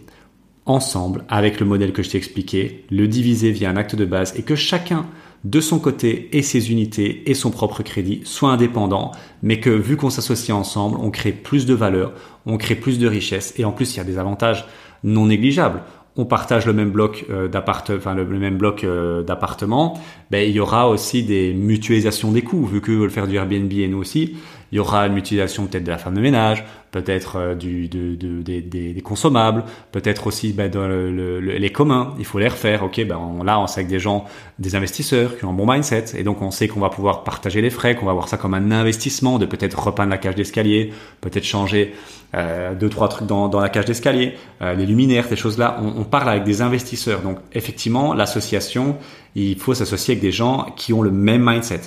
ensemble 0.65 1.23
avec 1.29 1.59
le 1.59 1.65
modèle 1.65 1.93
que 1.93 2.03
je 2.03 2.09
t'ai 2.09 2.17
expliqué, 2.17 2.85
le 2.89 3.07
diviser 3.07 3.51
via 3.51 3.69
un 3.69 3.77
acte 3.77 3.95
de 3.95 4.05
base 4.05 4.33
et 4.37 4.41
que 4.41 4.55
chacun 4.55 5.05
de 5.43 5.61
son 5.61 5.77
côté 5.77 6.29
et 6.35 6.41
ses 6.41 6.71
unités 6.71 7.29
et 7.29 7.35
son 7.35 7.51
propre 7.51 7.83
crédit 7.83 8.21
soient 8.23 8.49
indépendants, 8.49 9.11
mais 9.43 9.59
que 9.59 9.69
vu 9.69 9.95
qu'on 9.95 10.09
s'associe 10.09 10.55
ensemble, 10.55 10.97
on 10.99 11.11
crée 11.11 11.31
plus 11.31 11.67
de 11.67 11.75
valeur, 11.75 12.13
on 12.47 12.57
crée 12.57 12.73
plus 12.73 12.97
de 12.97 13.07
richesse 13.07 13.53
et 13.57 13.63
en 13.63 13.71
plus 13.71 13.93
il 13.93 13.97
y 13.97 13.99
a 13.99 14.03
des 14.03 14.17
avantages 14.17 14.65
non 15.03 15.27
négligeables. 15.27 15.83
on 16.17 16.25
partage 16.25 16.65
le 16.65 16.73
même 16.73 16.89
bloc 16.89 17.25
euh, 17.29 17.47
d'appart, 17.47 17.91
enfin 17.91 18.15
le, 18.15 18.25
même 18.25 18.57
bloc 18.57 18.83
euh, 18.83 19.21
d'appartements, 19.21 20.01
ben 20.31 20.49
il 20.49 20.55
y 20.55 20.59
aura 20.59 20.89
aussi 20.89 21.23
des 21.23 21.53
mutualisations 21.53 22.31
des 22.31 22.41
coûts 22.41 22.65
vu 22.65 22.81
qu'eux 22.81 22.95
veulent 22.95 23.11
faire 23.11 23.27
du 23.27 23.35
Airbnb 23.35 23.71
et 23.71 23.87
nous 23.87 23.99
aussi. 23.99 24.37
Il 24.71 24.77
y 24.77 24.79
aura 24.79 25.05
une 25.05 25.13
mutualisation 25.13 25.67
peut-être 25.67 25.83
de 25.83 25.91
la 25.91 25.97
femme 25.97 26.15
de 26.15 26.21
ménage, 26.21 26.65
peut-être 26.95 27.35
euh, 27.35 27.55
du, 27.55 27.89
de, 27.89 28.15
de, 28.15 28.41
des, 28.41 28.61
des, 28.61 29.01
consommables, 29.01 29.65
peut-être 29.91 30.27
aussi 30.27 30.53
ben, 30.53 30.71
dans 30.71 30.87
le, 30.87 31.41
les 31.41 31.69
communs. 31.69 32.13
Il 32.19 32.23
faut 32.23 32.39
les 32.39 32.47
refaire. 32.47 32.83
Ok, 32.83 33.05
ben 33.05 33.17
on, 33.17 33.43
là 33.43 33.59
on 33.59 33.67
sait 33.67 33.81
avec 33.81 33.89
des 33.89 33.99
gens, 33.99 34.23
des 34.59 34.75
investisseurs 34.75 35.37
qui 35.37 35.43
ont 35.43 35.49
un 35.49 35.53
bon 35.53 35.69
mindset 35.69 36.17
et 36.17 36.23
donc 36.23 36.41
on 36.41 36.51
sait 36.51 36.69
qu'on 36.69 36.79
va 36.79 36.89
pouvoir 36.89 37.25
partager 37.25 37.61
les 37.61 37.69
frais, 37.69 37.95
qu'on 37.95 38.05
va 38.05 38.13
voir 38.13 38.29
ça 38.29 38.37
comme 38.37 38.53
un 38.53 38.71
investissement, 38.71 39.39
de 39.39 39.45
peut-être 39.45 39.77
repeindre 39.77 40.09
la 40.09 40.17
cage 40.17 40.35
d'escalier, 40.35 40.93
peut-être 41.19 41.43
changer 41.43 41.93
euh, 42.33 42.73
deux 42.75 42.89
trois 42.89 43.09
trucs 43.09 43.27
dans, 43.27 43.49
dans 43.49 43.59
la 43.59 43.67
cage 43.67 43.85
d'escalier, 43.85 44.35
euh, 44.61 44.73
les 44.73 44.85
luminaires, 44.85 45.25
ces 45.27 45.35
choses-là. 45.35 45.77
On, 45.81 45.99
on 45.99 46.03
parle 46.05 46.29
avec 46.29 46.45
des 46.45 46.61
investisseurs. 46.61 47.19
Donc 47.23 47.39
effectivement, 47.51 48.13
l'association, 48.13 48.95
il 49.35 49.59
faut 49.59 49.73
s'associer 49.73 50.13
avec 50.13 50.21
des 50.21 50.31
gens 50.31 50.67
qui 50.77 50.93
ont 50.93 51.01
le 51.01 51.11
même 51.11 51.43
mindset. 51.45 51.81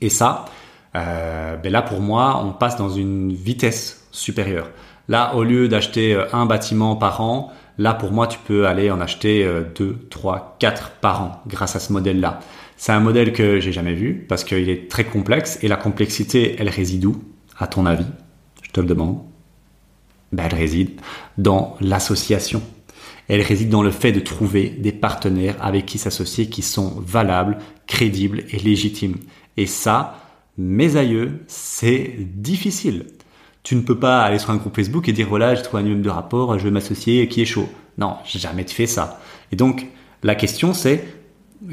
Et 0.00 0.08
ça, 0.08 0.46
euh, 0.96 1.56
ben 1.56 1.72
là 1.72 1.82
pour 1.82 2.00
moi, 2.00 2.42
on 2.44 2.52
passe 2.52 2.76
dans 2.76 2.90
une 2.90 3.32
vitesse 3.32 4.06
supérieure. 4.10 4.70
Là, 5.08 5.34
au 5.34 5.42
lieu 5.42 5.68
d'acheter 5.68 6.14
euh, 6.14 6.26
un 6.32 6.46
bâtiment 6.46 6.96
par 6.96 7.20
an, 7.20 7.52
là 7.78 7.94
pour 7.94 8.12
moi, 8.12 8.26
tu 8.26 8.38
peux 8.46 8.66
aller 8.66 8.90
en 8.90 9.00
acheter 9.00 9.44
euh, 9.44 9.62
deux, 9.74 9.96
trois, 10.10 10.56
quatre 10.58 10.90
par 11.00 11.22
an 11.22 11.42
grâce 11.46 11.76
à 11.76 11.80
ce 11.80 11.92
modèle-là. 11.92 12.40
C'est 12.76 12.92
un 12.92 13.00
modèle 13.00 13.32
que 13.32 13.58
j'ai 13.58 13.72
jamais 13.72 13.94
vu 13.94 14.26
parce 14.28 14.44
qu'il 14.44 14.68
est 14.68 14.90
très 14.90 15.04
complexe 15.04 15.58
et 15.62 15.68
la 15.68 15.76
complexité, 15.76 16.56
elle 16.58 16.68
réside 16.68 17.06
où, 17.06 17.22
à 17.58 17.66
ton 17.66 17.86
avis? 17.86 18.06
Je 18.62 18.70
te 18.70 18.80
le 18.80 18.86
demande. 18.86 19.20
Ben, 20.30 20.44
elle 20.50 20.58
réside 20.58 21.00
dans 21.38 21.76
l'association. 21.80 22.62
Elle 23.28 23.42
réside 23.42 23.68
dans 23.68 23.82
le 23.82 23.90
fait 23.90 24.12
de 24.12 24.20
trouver 24.20 24.68
des 24.68 24.92
partenaires 24.92 25.56
avec 25.60 25.86
qui 25.86 25.98
s'associer 25.98 26.48
qui 26.48 26.62
sont 26.62 26.94
valables, 27.04 27.58
crédibles 27.86 28.44
et 28.50 28.58
légitimes. 28.58 29.16
Et 29.56 29.66
ça, 29.66 30.14
mes 30.58 30.96
aïeux, 30.96 31.40
c'est 31.46 32.16
difficile. 32.18 33.06
Tu 33.62 33.76
ne 33.76 33.80
peux 33.80 33.98
pas 33.98 34.22
aller 34.22 34.38
sur 34.38 34.50
un 34.50 34.56
groupe 34.56 34.74
Facebook 34.74 35.08
et 35.08 35.12
dire 35.12 35.28
voilà, 35.28 35.54
j'ai 35.54 35.62
trouvé 35.62 35.82
un 35.82 35.86
immeuble 35.86 36.02
de 36.02 36.10
rapport, 36.10 36.58
je 36.58 36.64
vais 36.64 36.70
m'associer, 36.70 37.28
qui 37.28 37.40
est 37.40 37.46
chaud. 37.46 37.68
Non, 37.96 38.16
jamais 38.26 38.64
fait 38.64 38.86
ça. 38.86 39.20
Et 39.52 39.56
donc, 39.56 39.86
la 40.22 40.34
question 40.34 40.74
c'est 40.74 41.04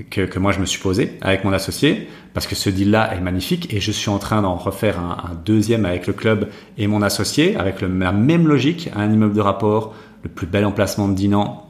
que, 0.10 0.40
moi 0.40 0.52
je 0.52 0.60
me 0.60 0.66
suis 0.66 0.80
posé 0.80 1.18
avec 1.22 1.44
mon 1.44 1.54
associé, 1.54 2.08
parce 2.34 2.48
que 2.48 2.56
ce 2.56 2.70
deal-là 2.70 3.14
est 3.16 3.22
magnifique 3.22 3.74
et 3.74 3.80
je 3.80 3.92
suis 3.92 4.10
en 4.10 4.20
train 4.20 4.42
d'en 4.42 4.56
refaire 4.56 5.00
un, 5.00 5.36
deuxième 5.46 5.86
avec 5.86 6.08
le 6.08 6.14
club 6.14 6.50
et 6.78 6.88
mon 6.88 7.02
associé, 7.02 7.56
avec 7.56 7.82
la 7.82 8.12
même 8.12 8.48
logique, 8.48 8.90
un 8.96 9.12
immeuble 9.12 9.36
de 9.36 9.42
rapport, 9.42 9.94
le 10.24 10.30
plus 10.30 10.48
bel 10.48 10.66
emplacement 10.66 11.08
de 11.08 11.14
Dinan. 11.14 11.62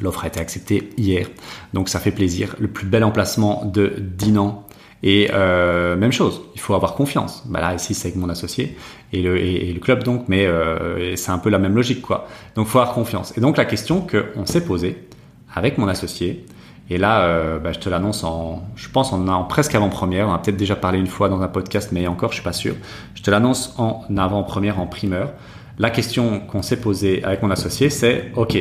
L'offre 0.00 0.24
a 0.24 0.26
été 0.26 0.40
acceptée 0.40 0.90
hier, 0.98 1.28
donc 1.72 1.88
ça 1.88 2.00
fait 2.00 2.10
plaisir. 2.10 2.54
Le 2.58 2.68
plus 2.68 2.86
bel 2.86 3.02
emplacement 3.02 3.64
de 3.64 3.94
Dinan 3.98 4.65
et 5.02 5.28
euh, 5.32 5.96
même 5.96 6.12
chose, 6.12 6.42
il 6.54 6.60
faut 6.60 6.74
avoir 6.74 6.94
confiance. 6.94 7.42
Bah 7.46 7.60
là 7.60 7.74
ici 7.74 7.94
c'est 7.94 8.08
avec 8.08 8.16
mon 8.16 8.28
associé 8.28 8.76
et 9.12 9.22
le, 9.22 9.78
club 9.80 10.02
donc, 10.02 10.24
mais 10.28 10.46
euh, 10.46 11.14
c'est 11.16 11.30
un 11.30 11.38
peu 11.38 11.50
la 11.50 11.58
même 11.58 11.74
logique 11.74 12.02
quoi. 12.02 12.26
Donc 12.54 12.66
faut 12.66 12.78
avoir 12.78 12.94
confiance. 12.94 13.36
Et 13.36 13.40
donc 13.40 13.56
la 13.56 13.64
question 13.64 14.00
que 14.00 14.26
on 14.36 14.46
s'est 14.46 14.64
posée 14.64 15.06
avec 15.54 15.78
mon 15.78 15.88
associé, 15.88 16.44
et 16.88 16.98
là 16.98 17.24
euh, 17.24 17.58
bah, 17.58 17.72
je 17.72 17.78
te 17.78 17.88
l'annonce 17.88 18.24
en, 18.24 18.62
je 18.74 18.88
pense 18.88 19.12
en, 19.12 19.28
en 19.28 19.44
presque 19.44 19.74
avant-première. 19.74 20.28
On 20.28 20.32
a 20.32 20.38
peut-être 20.38 20.56
déjà 20.56 20.76
parlé 20.76 20.98
une 20.98 21.06
fois 21.06 21.28
dans 21.28 21.42
un 21.42 21.48
podcast, 21.48 21.90
mais 21.92 22.06
encore 22.06 22.30
je 22.30 22.36
suis 22.36 22.44
pas 22.44 22.52
sûr. 22.52 22.74
Je 23.14 23.22
te 23.22 23.30
l'annonce 23.30 23.74
en 23.78 24.04
avant-première, 24.16 24.80
en 24.80 24.86
primeur. 24.86 25.32
La 25.78 25.90
question 25.90 26.40
qu'on 26.40 26.62
s'est 26.62 26.80
posée 26.80 27.22
avec 27.22 27.42
mon 27.42 27.50
associé, 27.50 27.90
c'est 27.90 28.32
ok, 28.34 28.56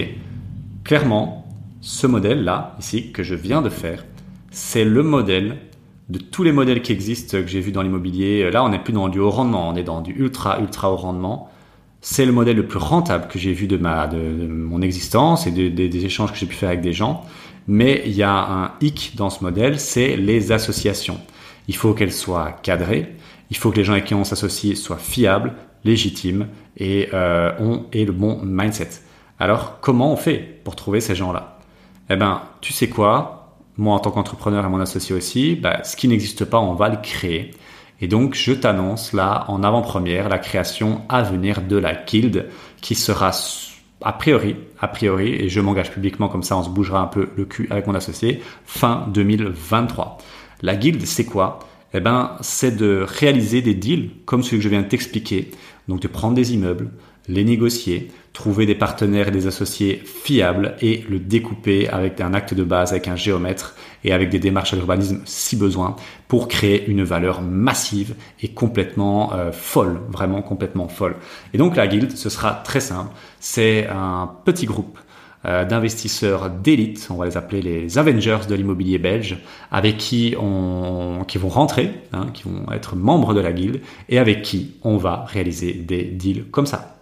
clairement, 0.84 1.48
ce 1.80 2.08
modèle 2.08 2.44
là 2.44 2.76
ici 2.80 3.14
que 3.14 3.24
je 3.24 3.36
viens 3.36 3.62
de 3.62 3.70
faire, 3.70 4.04
c'est 4.52 4.84
le 4.84 5.02
modèle 5.02 5.58
de 6.10 6.20
tous 6.20 6.44
les 6.44 6.52
modèles 6.52 6.82
qui 6.82 6.92
existent 6.92 7.38
que 7.42 7.48
j'ai 7.48 7.62
vu 7.62 7.72
dans 7.72 7.82
l'immobilier. 7.82 8.50
Là, 8.52 8.64
on 8.64 8.70
n'est 8.70 8.80
plus 8.80 8.94
dans 8.94 9.08
du 9.10 9.20
haut 9.20 9.32
rendement, 9.32 9.70
on 9.70 9.76
est 9.76 9.84
dans 9.84 10.02
du 10.02 10.14
ultra 10.14 10.60
ultra 10.60 10.92
haut 10.92 10.98
rendement. 10.98 11.50
C'est 12.02 12.26
le 12.26 12.32
modèle 12.32 12.58
le 12.58 12.68
plus 12.68 12.78
rentable 12.78 13.28
que 13.28 13.40
j'ai 13.40 13.54
vu 13.54 13.68
de 13.68 13.78
ma 13.78 14.08
de, 14.08 14.48
mon 14.48 14.82
existence 14.82 15.48
et 15.48 15.52
des 15.52 16.06
échanges 16.06 16.32
que 16.32 16.38
j'ai 16.38 16.46
pu 16.46 16.56
faire 16.56 16.70
avec 16.70 16.82
des 16.82 16.94
gens. 16.94 17.24
Mais 17.68 18.04
il 18.06 18.14
y 18.14 18.24
a 18.24 18.32
un 18.32 18.72
hic 18.82 19.14
dans 19.16 19.30
ce 19.30 19.44
modèle, 19.44 19.80
c'est 19.80 20.16
les 20.16 20.52
associations. 20.52 21.20
Il 21.68 21.76
faut 21.76 21.94
qu'elles 21.94 22.12
soient 22.12 22.52
cadrées. 22.62 23.16
Il 23.50 23.58
faut 23.58 23.72
que 23.72 23.78
les 23.78 23.84
gens 23.84 23.94
avec 23.94 24.06
qui 24.06 24.14
on 24.14 24.24
s'associe 24.24 24.78
soient 24.78 24.98
fiables, 24.98 25.54
légitimes 25.84 26.48
et 26.78 27.10
euh, 27.14 27.52
ont 27.60 27.86
et 27.92 28.06
le 28.06 28.12
bon 28.12 28.40
mindset. 28.44 28.90
Alors, 29.40 29.80
comment 29.82 30.12
on 30.12 30.16
fait 30.16 30.62
pour 30.64 30.76
trouver 30.76 31.02
ces 31.02 31.16
gens-là? 31.16 31.58
Eh 32.10 32.16
ben, 32.16 32.42
tu 32.62 32.72
sais 32.72 32.88
quoi? 32.88 33.45
Moi 33.78 33.96
en 33.96 34.00
tant 34.00 34.12
qu'entrepreneur 34.12 34.66
et 34.66 34.70
mon 34.70 34.80
associé 34.80 35.16
aussi, 35.16 35.56
bah, 35.56 35.84
ce 35.84 35.96
qui 35.96 36.08
n'existe 36.08 36.46
pas, 36.46 36.60
on 36.60 36.74
va 36.74 36.90
le 36.90 36.98
créer. 36.98 37.52
Et 38.02 38.08
donc, 38.08 38.36
je 38.36 38.52
t'annonce 38.52 39.14
là, 39.14 39.46
en 39.48 39.64
avant-première, 39.64 40.30
la 40.30 40.38
création 40.38 41.02
à 41.10 41.24
venir 41.24 41.62
de 41.62 41.78
la 41.78 41.96
guilde, 41.96 42.50
qui 42.82 42.96
sera 42.96 43.32
a 44.02 44.14
priori, 44.14 44.56
a 44.80 44.88
priori, 44.88 45.30
et 45.34 45.50
je 45.50 45.62
m'engage 45.62 45.92
publiquement 45.92 46.28
comme 46.28 46.44
ça, 46.44 46.58
on 46.58 46.64
se 46.64 46.70
bougera 46.70 47.00
un 47.00 47.08
peu 47.08 47.30
le 47.36 47.46
cul 47.46 47.68
avec 47.70 47.88
mon 47.88 47.96
associé, 47.96 48.42
fin 48.66 49.08
2023. 49.14 50.18
La 50.62 50.76
guilde, 50.76 51.06
c'est 51.06 51.26
quoi? 51.26 51.60
Eh 51.94 52.02
ben, 52.02 52.36
c'est 52.42 52.76
de 52.76 53.06
réaliser 53.08 53.62
des 53.62 53.74
deals 53.74 54.12
comme 54.26 54.44
celui 54.44 54.58
que 54.58 54.64
je 54.64 54.70
viens 54.70 54.82
de 54.82 54.88
t'expliquer. 54.88 55.52
Donc, 55.88 56.02
de 56.02 56.08
prendre 56.08 56.36
des 56.36 56.54
immeubles, 56.54 56.92
les 57.28 57.44
négocier, 57.44 58.12
trouver 58.34 58.66
des 58.66 58.76
partenaires 58.76 59.30
et 59.30 59.32
des 59.32 59.48
associés 59.48 60.02
fiables 60.06 60.76
et 60.82 61.04
le 61.10 61.20
découper 61.20 61.88
avec 61.88 62.22
un 62.22 62.34
acte 62.34 62.54
de 62.54 62.64
base, 62.64 62.92
avec 62.92 63.08
un 63.08 63.16
géomètre 63.16 63.76
et 64.04 64.12
avec 64.14 64.30
des 64.30 64.40
démarches 64.40 64.74
à 64.74 64.76
l'urbanisme 64.76 65.22
si 65.26 65.56
besoin 65.56 65.96
pour 66.28 66.48
créer 66.48 66.86
une 66.88 67.04
valeur 67.04 67.42
massive 67.42 68.16
et 68.42 68.50
complètement 68.50 69.34
euh, 69.34 69.52
folle, 69.52 70.00
vraiment 70.10 70.42
complètement 70.42 70.88
folle. 70.88 71.16
Et 71.54 71.58
donc 71.58 71.76
la 71.76 71.88
guilde, 71.88 72.16
ce 72.16 72.30
sera 72.30 72.52
très 72.64 72.82
simple. 72.82 73.12
C'est 73.40 73.88
un 73.88 74.30
petit 74.44 74.66
groupe 74.66 75.00
euh, 75.46 75.64
d'investisseurs 75.64 76.50
d'élite, 76.50 77.08
on 77.12 77.16
va 77.16 77.26
les 77.26 77.38
appeler 77.38 77.62
les 77.62 77.98
Avengers 78.00 78.40
de 78.50 78.56
l'immobilier 78.56 78.98
belge, 78.98 79.38
avec 79.72 79.98
qui 79.98 80.36
on, 80.40 81.24
qui 81.28 81.38
vont 81.38 81.50
rentrer, 81.50 81.92
hein, 82.14 82.28
qui 82.34 82.44
vont 82.44 82.72
être 82.72 82.96
membres 82.96 83.34
de 83.34 83.42
la 83.42 83.54
guilde 83.54 83.82
et 84.10 84.18
avec 84.18 84.42
qui 84.42 84.76
on 84.84 84.98
va 84.98 85.24
réaliser 85.26 85.74
des 85.74 86.04
deals 86.04 86.46
comme 86.50 86.66
ça. 86.66 86.95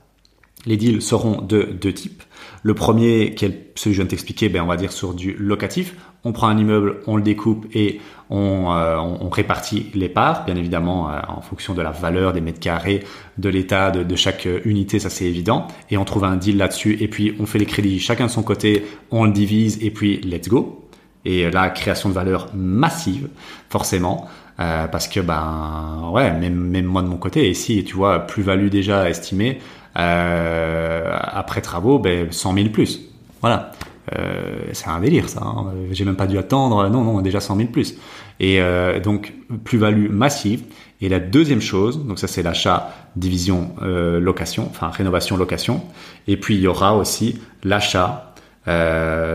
Les 0.66 0.78
deals 0.78 1.02
seront 1.02 1.42
de 1.42 1.64
deux 1.64 1.94
types. 1.94 2.24
Le 2.64 2.74
premier, 2.74 3.34
qui 3.36 3.46
celui 3.46 3.66
que 3.76 3.82
je 3.84 3.90
viens 3.90 4.04
de 4.06 4.10
t'expliquer, 4.10 4.48
ben 4.50 4.62
on 4.62 4.68
va 4.68 4.78
dire 4.78 4.92
sur 4.92 5.14
du 5.14 5.36
locatif. 5.38 5.96
On 6.24 6.32
prend 6.32 6.48
un 6.48 6.58
immeuble, 6.58 7.02
on 7.06 7.18
le 7.18 7.24
découpe 7.24 7.66
et 7.74 8.00
on, 8.30 8.72
euh, 8.72 8.98
répartit 9.30 9.88
les 9.94 10.08
parts, 10.08 10.46
bien 10.46 10.56
évidemment 10.56 11.10
euh, 11.10 11.20
en 11.28 11.42
fonction 11.42 11.74
de 11.74 11.82
la 11.82 11.92
valeur 11.92 12.32
des 12.32 12.40
mètres 12.40 12.62
carrés, 12.62 13.04
de 13.38 13.50
l'état 13.50 13.92
de, 13.92 14.16
chaque 14.16 14.48
unité, 14.64 15.00
ça 15.00 15.10
c'est 15.10 15.26
évident. 15.26 15.68
Et 15.92 15.98
on 15.98 16.06
trouve 16.06 16.24
un 16.24 16.38
deal 16.38 16.56
là-dessus 16.56 16.98
et 17.02 17.10
puis 17.10 17.36
on 17.40 17.46
fait 17.46 17.60
les 17.60 17.66
crédits 17.66 18.00
chacun 18.00 18.28
de 18.28 18.32
son 18.32 18.44
côté, 18.44 18.86
on 19.12 19.26
le 19.26 19.32
divise 19.32 19.80
et 19.84 19.92
puis 19.92 20.22
let's 20.22 20.48
go. 20.48 20.80
Et 21.26 21.50
la 21.52 21.70
création 21.70 22.10
de 22.10 22.14
valeur 22.14 22.50
massive, 22.54 23.30
forcément. 23.70 24.28
Euh, 24.60 24.88
parce 24.88 25.08
que 25.08 25.20
ben 25.20 26.12
ouais 26.14 26.32
même, 26.32 26.54
même 26.54 26.86
moi 26.86 27.02
de 27.02 27.08
mon 27.08 27.18
côté 27.18 27.50
ici 27.50 27.84
tu 27.84 27.96
vois 27.96 28.20
plus-value 28.20 28.68
déjà 28.68 29.10
estimée 29.10 29.58
euh, 29.98 31.18
après 31.22 31.62
travaux, 31.62 32.00
ben, 32.00 32.32
100 32.32 32.54
000 32.54 32.70
plus. 32.70 33.02
Voilà. 33.42 33.72
Euh, 34.14 34.58
c'est 34.74 34.88
un 34.88 35.00
délire 35.00 35.30
ça. 35.30 35.42
Hein. 35.44 35.74
J'ai 35.92 36.06
même 36.06 36.16
pas 36.16 36.28
dû 36.28 36.38
attendre. 36.38 36.90
Non, 36.90 37.04
non, 37.04 37.22
déjà 37.22 37.40
100 37.40 37.56
000 37.58 37.70
plus. 37.70 37.96
Et 38.40 38.60
euh, 38.60 39.00
donc 39.00 39.34
plus-value 39.64 40.10
massive. 40.10 40.64
Et 41.02 41.10
la 41.10 41.20
deuxième 41.20 41.62
chose, 41.62 42.06
donc 42.06 42.18
ça 42.18 42.28
c'est 42.28 42.44
l'achat 42.44 42.94
division 43.18 43.76
location, 43.82 44.68
enfin 44.70 44.88
rénovation 44.88 45.36
location. 45.36 45.84
Et 46.28 46.38
puis 46.38 46.56
il 46.56 46.62
y 46.62 46.68
aura 46.68 46.96
aussi 46.96 47.42
l'achat 47.64 48.34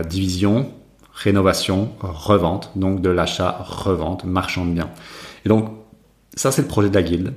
division 0.09 0.71
rénovation 1.13 1.91
revente, 1.99 2.71
donc 2.75 3.01
de 3.01 3.09
l'achat 3.09 3.63
revente 3.63 4.23
marchand 4.23 4.65
de 4.65 4.71
biens. 4.71 4.89
Et 5.45 5.49
donc 5.49 5.69
ça 6.33 6.51
c'est 6.51 6.63
le 6.63 6.67
projet 6.67 6.89
de 6.89 6.95
la 6.95 7.03
guilde. 7.03 7.33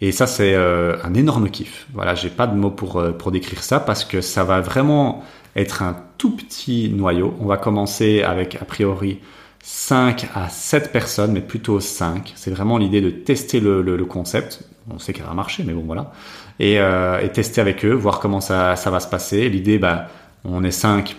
Et 0.00 0.12
ça, 0.12 0.26
c'est 0.26 0.54
euh, 0.54 0.96
un 1.04 1.14
énorme 1.14 1.48
kiff. 1.48 1.86
Voilà, 1.92 2.14
j'ai 2.14 2.30
pas 2.30 2.46
de 2.46 2.54
mots 2.54 2.70
pour, 2.70 2.96
euh, 2.96 3.12
pour 3.12 3.30
décrire 3.30 3.62
ça 3.62 3.80
parce 3.80 4.04
que 4.04 4.20
ça 4.20 4.44
va 4.44 4.60
vraiment 4.60 5.24
être 5.56 5.82
un 5.82 5.96
tout 6.18 6.36
petit 6.36 6.90
noyau. 6.90 7.34
On 7.40 7.46
va 7.46 7.56
commencer 7.56 8.22
avec, 8.22 8.56
a 8.56 8.64
priori, 8.64 9.20
5 9.62 10.28
à 10.34 10.48
7 10.48 10.92
personnes, 10.92 11.32
mais 11.32 11.40
plutôt 11.40 11.80
5. 11.80 12.32
C'est 12.36 12.50
vraiment 12.50 12.76
l'idée 12.76 13.00
de 13.00 13.10
tester 13.10 13.60
le, 13.60 13.82
le, 13.82 14.04
concept. 14.04 14.68
On 14.90 14.98
sait 14.98 15.12
qu'elle 15.12 15.26
va 15.26 15.32
marcher, 15.32 15.64
mais 15.64 15.72
bon, 15.72 15.84
voilà. 15.86 16.12
Et, 16.60 16.78
euh, 16.80 17.20
et, 17.20 17.30
tester 17.30 17.60
avec 17.60 17.84
eux, 17.84 17.94
voir 17.94 18.20
comment 18.20 18.40
ça, 18.40 18.76
ça 18.76 18.90
va 18.90 19.00
se 19.00 19.08
passer. 19.08 19.48
L'idée, 19.48 19.78
bah, 19.78 20.08
on 20.44 20.64
est 20.64 20.70
5, 20.70 21.16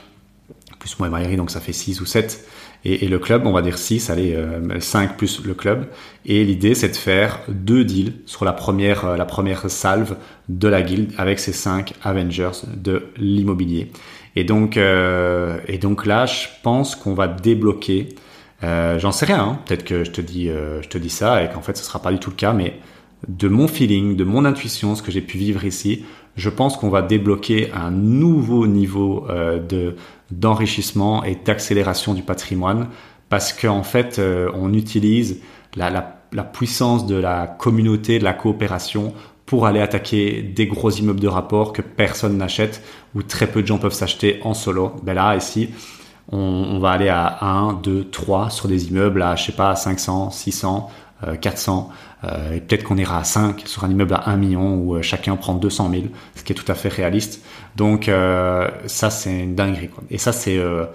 plus 0.77 0.99
moi 0.99 1.07
et 1.07 1.11
Maïri, 1.11 1.37
donc 1.37 1.49
ça 1.49 1.59
fait 1.59 1.73
6 1.73 2.01
ou 2.01 2.05
7. 2.05 2.45
Et, 2.87 3.07
le 3.07 3.17
club, 3.17 3.47
on 3.47 3.51
va 3.51 3.63
dire 3.63 3.79
6, 3.79 4.11
allez, 4.11 4.37
5 4.79 5.09
euh, 5.09 5.13
plus 5.17 5.43
le 5.43 5.55
club. 5.55 5.87
Et 6.27 6.43
l'idée, 6.43 6.75
c'est 6.75 6.89
de 6.89 6.95
faire 6.95 7.39
deux 7.47 7.83
deals 7.83 8.13
sur 8.27 8.45
la 8.45 8.53
première, 8.53 9.05
euh, 9.05 9.17
la 9.17 9.25
première 9.25 9.71
salve 9.71 10.15
de 10.49 10.67
la 10.67 10.83
guilde 10.83 11.11
avec 11.17 11.39
ces 11.39 11.51
5 11.51 11.93
Avengers 12.03 12.51
de 12.77 13.07
l'immobilier. 13.17 13.91
Et 14.35 14.43
donc, 14.43 14.77
euh, 14.77 15.57
et 15.67 15.79
donc 15.79 16.05
là, 16.05 16.27
je 16.27 16.45
pense 16.61 16.95
qu'on 16.95 17.15
va 17.15 17.27
débloquer. 17.27 18.09
J'en 18.61 19.11
sais 19.11 19.25
rien. 19.27 19.41
Hein. 19.41 19.59
Peut-être 19.65 19.83
que 19.83 20.03
je 20.03 20.09
te 20.09 20.21
dis, 20.21 20.47
je 20.47 20.87
te 20.87 20.97
dis 20.97 21.11
ça 21.11 21.43
et 21.43 21.49
qu'en 21.49 21.61
fait, 21.61 21.77
ce 21.77 21.83
sera 21.83 22.01
pas 22.01 22.11
du 22.11 22.17
tout 22.17 22.31
le 22.31 22.35
cas. 22.35 22.51
Mais 22.51 22.79
de 23.27 23.47
mon 23.47 23.67
feeling, 23.67 24.15
de 24.15 24.23
mon 24.23 24.43
intuition, 24.43 24.95
ce 24.95 25.03
que 25.03 25.11
j'ai 25.11 25.21
pu 25.21 25.37
vivre 25.37 25.63
ici, 25.65 26.03
je 26.35 26.49
pense 26.49 26.75
qu'on 26.75 26.89
va 26.89 27.03
débloquer 27.03 27.71
un 27.73 27.91
nouveau 27.91 28.65
niveau 28.65 29.27
de 29.29 29.95
d'enrichissement 30.31 31.23
et 31.23 31.35
d'accélération 31.35 32.13
du 32.13 32.21
patrimoine 32.21 32.87
parce 33.29 33.53
qu'en 33.53 33.83
fait, 33.83 34.19
euh, 34.19 34.49
on 34.53 34.73
utilise 34.73 35.41
la, 35.75 35.89
la, 35.89 36.43
puissance 36.43 37.05
de 37.05 37.15
la 37.15 37.47
communauté, 37.47 38.19
de 38.19 38.23
la 38.23 38.33
coopération 38.33 39.13
pour 39.45 39.65
aller 39.65 39.81
attaquer 39.81 40.41
des 40.41 40.67
gros 40.67 40.89
immeubles 40.89 41.19
de 41.19 41.27
rapport 41.27 41.73
que 41.73 41.81
personne 41.81 42.37
n'achète 42.37 42.83
ou 43.13 43.23
très 43.23 43.47
peu 43.47 43.61
de 43.61 43.67
gens 43.67 43.77
peuvent 43.77 43.93
s'acheter 43.93 44.39
en 44.43 44.53
solo. 44.53 44.93
Ben 45.03 45.13
là, 45.13 45.35
ici, 45.35 45.69
on, 46.31 46.37
on, 46.37 46.79
va 46.79 46.91
aller 46.91 47.09
à 47.09 47.43
1, 47.45 47.73
2, 47.73 48.09
3 48.09 48.49
sur 48.49 48.67
des 48.67 48.87
immeubles 48.87 49.21
à, 49.21 49.35
je 49.35 49.45
sais 49.45 49.51
pas, 49.51 49.75
500, 49.75 50.31
600, 50.31 50.89
euh, 50.89 51.04
400. 51.33 51.89
Euh, 52.23 52.55
et 52.55 52.61
peut-être 52.61 52.83
qu'on 52.83 52.97
ira 52.97 53.19
à 53.19 53.23
5 53.23 53.63
sur 53.65 53.83
un 53.83 53.89
immeuble 53.89 54.13
à 54.13 54.29
1 54.29 54.37
million 54.37 54.75
où 54.75 54.95
euh, 54.95 55.01
chacun 55.01 55.35
prend 55.35 55.53
200 55.53 55.89
000, 55.91 56.03
ce 56.35 56.43
qui 56.43 56.53
est 56.53 56.55
tout 56.55 56.69
à 56.71 56.75
fait 56.75 56.89
réaliste. 56.89 57.43
Donc 57.75 58.09
euh, 58.09 58.67
ça, 58.87 59.09
c'est 59.09 59.43
une 59.43 59.55
dinguerie. 59.55 59.89
Et 60.09 60.17
ça, 60.17 60.31
c'est 60.31 60.57
euh, 60.57 60.85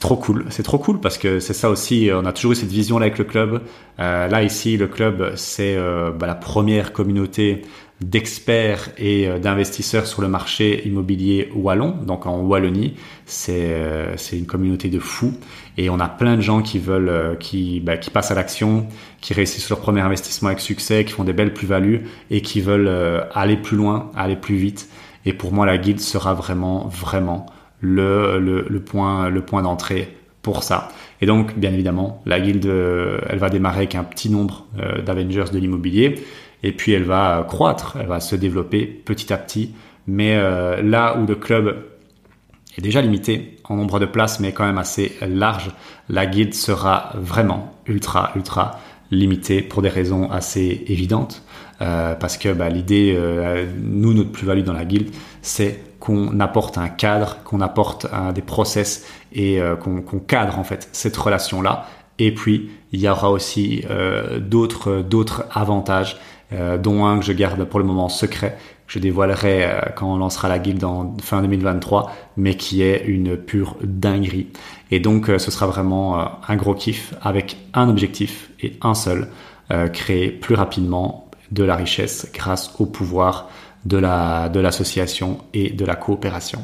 trop 0.00 0.16
cool. 0.16 0.46
C'est 0.50 0.62
trop 0.62 0.78
cool 0.78 1.00
parce 1.00 1.18
que 1.18 1.40
c'est 1.40 1.54
ça 1.54 1.70
aussi. 1.70 2.10
On 2.12 2.24
a 2.24 2.32
toujours 2.32 2.52
eu 2.52 2.56
cette 2.56 2.70
vision 2.70 2.98
là 2.98 3.06
avec 3.06 3.18
le 3.18 3.24
club. 3.24 3.62
Euh, 3.98 4.28
là 4.28 4.42
ici, 4.42 4.76
le 4.76 4.86
club, 4.86 5.32
c'est 5.36 5.74
euh, 5.76 6.10
bah, 6.10 6.26
la 6.26 6.34
première 6.34 6.92
communauté 6.92 7.62
d'experts 8.00 8.90
et 8.98 9.28
euh, 9.28 9.38
d'investisseurs 9.38 10.06
sur 10.06 10.22
le 10.22 10.28
marché 10.28 10.86
immobilier 10.86 11.50
wallon, 11.54 11.90
donc 12.06 12.26
en 12.26 12.40
Wallonie. 12.40 12.94
C'est 13.26 13.72
euh, 13.72 14.16
c'est 14.16 14.38
une 14.38 14.46
communauté 14.46 14.88
de 14.88 14.98
fous 14.98 15.34
et 15.76 15.90
on 15.90 16.00
a 16.00 16.08
plein 16.08 16.36
de 16.36 16.40
gens 16.40 16.62
qui 16.62 16.78
veulent, 16.78 17.08
euh, 17.08 17.34
qui 17.34 17.80
bah, 17.80 17.98
qui 17.98 18.10
passent 18.10 18.30
à 18.30 18.34
l'action, 18.34 18.86
qui 19.20 19.34
réussissent 19.34 19.68
leur 19.68 19.80
premier 19.80 20.00
investissement 20.00 20.48
avec 20.48 20.60
succès, 20.60 21.04
qui 21.04 21.12
font 21.12 21.24
des 21.24 21.32
belles 21.32 21.52
plus-values 21.52 22.02
et 22.30 22.40
qui 22.40 22.60
veulent 22.60 22.90
aller 23.34 23.56
plus 23.56 23.76
loin, 23.76 24.10
aller 24.16 24.36
plus 24.36 24.56
vite. 24.56 24.88
Et 25.26 25.34
pour 25.34 25.52
moi, 25.52 25.66
la 25.66 25.76
guilde 25.76 26.00
sera 26.00 26.32
vraiment, 26.32 26.88
vraiment 26.88 27.46
le, 27.80 28.40
le, 28.40 28.64
le 28.68 28.80
point, 28.80 29.28
le 29.28 29.42
point 29.42 29.62
d'entrée 29.62 30.16
pour 30.40 30.62
ça. 30.62 30.88
Et 31.20 31.26
donc, 31.26 31.58
bien 31.58 31.70
évidemment, 31.74 32.22
la 32.24 32.40
guilde, 32.40 32.64
elle 32.64 33.38
va 33.38 33.50
démarrer 33.50 33.78
avec 33.78 33.94
un 33.94 34.04
petit 34.04 34.30
nombre 34.30 34.66
d'Avengers 35.04 35.52
de 35.52 35.58
l'immobilier, 35.58 36.14
et 36.62 36.72
puis 36.72 36.92
elle 36.92 37.04
va 37.04 37.44
croître, 37.48 37.96
elle 38.00 38.06
va 38.06 38.20
se 38.20 38.36
développer 38.36 38.86
petit 38.86 39.32
à 39.32 39.38
petit. 39.38 39.74
Mais 40.06 40.34
euh, 40.34 40.82
là 40.82 41.16
où 41.18 41.26
le 41.26 41.34
club 41.34 41.84
est 42.76 42.80
déjà 42.80 43.00
limité 43.00 43.58
en 43.64 43.76
nombre 43.76 44.00
de 44.00 44.06
places, 44.06 44.40
mais 44.40 44.52
quand 44.52 44.64
même 44.64 44.78
assez 44.78 45.12
large, 45.22 45.70
la 46.08 46.26
guilde 46.26 46.54
sera 46.54 47.12
vraiment 47.14 47.74
ultra, 47.86 48.32
ultra 48.34 48.80
limitée 49.10 49.62
pour 49.62 49.82
des 49.82 49.88
raisons 49.88 50.30
assez 50.30 50.84
évidentes. 50.88 51.42
Euh, 51.80 52.14
parce 52.14 52.36
que 52.36 52.52
bah, 52.52 52.68
l'idée, 52.68 53.14
euh, 53.16 53.66
nous, 53.80 54.12
notre 54.12 54.32
plus-value 54.32 54.62
dans 54.62 54.72
la 54.72 54.84
guilde, 54.84 55.10
c'est 55.42 55.80
qu'on 55.98 56.40
apporte 56.40 56.76
un 56.76 56.88
cadre, 56.88 57.38
qu'on 57.44 57.60
apporte 57.60 58.06
des 58.34 58.42
process 58.42 59.06
et 59.34 59.60
qu'on 59.82 60.00
qu 60.00 60.18
cadre 60.26 60.58
en 60.58 60.64
fait 60.64 60.88
cette 60.92 61.16
relation-là. 61.16 61.86
Et 62.18 62.34
puis, 62.34 62.70
il 62.92 63.00
y 63.00 63.08
aura 63.08 63.30
aussi 63.30 63.84
d'autres 64.40 65.44
avantages, 65.52 66.16
euh, 66.52 66.78
dont 66.78 67.06
un 67.06 67.18
que 67.18 67.24
je 67.24 67.32
garde 67.32 67.64
pour 67.64 67.80
le 67.80 67.86
moment 67.86 68.08
secret, 68.08 68.56
que 68.86 68.92
je 68.92 68.98
dévoilerai 68.98 69.92
quand 69.96 70.12
on 70.12 70.16
lancera 70.16 70.48
la 70.48 70.58
guilde 70.58 70.84
en 70.84 71.16
fin 71.22 71.42
2023, 71.42 72.12
mais 72.36 72.56
qui 72.56 72.82
est 72.82 73.04
une 73.06 73.36
pure 73.36 73.76
dinguerie. 73.82 74.48
Et 74.90 75.00
donc, 75.00 75.26
ce 75.26 75.50
sera 75.50 75.66
vraiment 75.66 76.40
un 76.48 76.56
gros 76.56 76.74
kiff 76.74 77.14
avec 77.22 77.56
un 77.72 77.88
objectif 77.88 78.50
et 78.60 78.76
un 78.82 78.94
seul, 78.94 79.28
créer 79.92 80.30
plus 80.32 80.56
rapidement 80.56 81.30
de 81.52 81.62
la 81.62 81.76
richesse 81.76 82.28
grâce 82.34 82.74
au 82.80 82.86
pouvoir 82.86 83.48
de 83.84 83.96
la 83.96 84.48
de 84.48 84.60
l'association 84.60 85.38
et 85.54 85.70
de 85.70 85.84
la 85.84 85.94
coopération. 85.94 86.62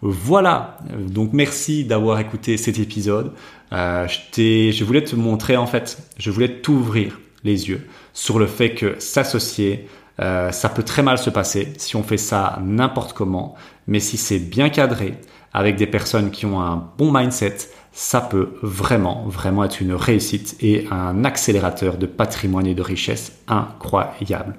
Voilà. 0.00 0.78
Donc 0.98 1.32
merci 1.32 1.84
d'avoir 1.84 2.18
écouté 2.20 2.56
cet 2.56 2.78
épisode. 2.78 3.32
Euh, 3.72 4.06
je, 4.08 4.70
je 4.72 4.84
voulais 4.84 5.02
te 5.02 5.16
montrer 5.16 5.56
en 5.56 5.66
fait, 5.66 5.98
je 6.18 6.30
voulais 6.30 6.60
t'ouvrir 6.60 7.20
les 7.44 7.68
yeux 7.68 7.86
sur 8.12 8.38
le 8.38 8.46
fait 8.46 8.74
que 8.74 8.98
s'associer, 9.00 9.88
euh, 10.20 10.52
ça 10.52 10.68
peut 10.68 10.82
très 10.82 11.02
mal 11.02 11.18
se 11.18 11.30
passer 11.30 11.72
si 11.78 11.96
on 11.96 12.02
fait 12.02 12.18
ça 12.18 12.58
n'importe 12.62 13.12
comment, 13.12 13.54
mais 13.86 14.00
si 14.00 14.16
c'est 14.16 14.38
bien 14.38 14.68
cadré 14.68 15.14
avec 15.52 15.76
des 15.76 15.86
personnes 15.86 16.30
qui 16.30 16.46
ont 16.46 16.60
un 16.60 16.90
bon 16.96 17.12
mindset, 17.12 17.56
ça 17.92 18.20
peut 18.20 18.54
vraiment, 18.62 19.24
vraiment 19.26 19.64
être 19.64 19.80
une 19.80 19.92
réussite 19.92 20.56
et 20.60 20.86
un 20.90 21.24
accélérateur 21.24 21.98
de 21.98 22.06
patrimoine 22.06 22.66
et 22.66 22.74
de 22.74 22.82
richesse 22.82 23.38
incroyable. 23.48 24.54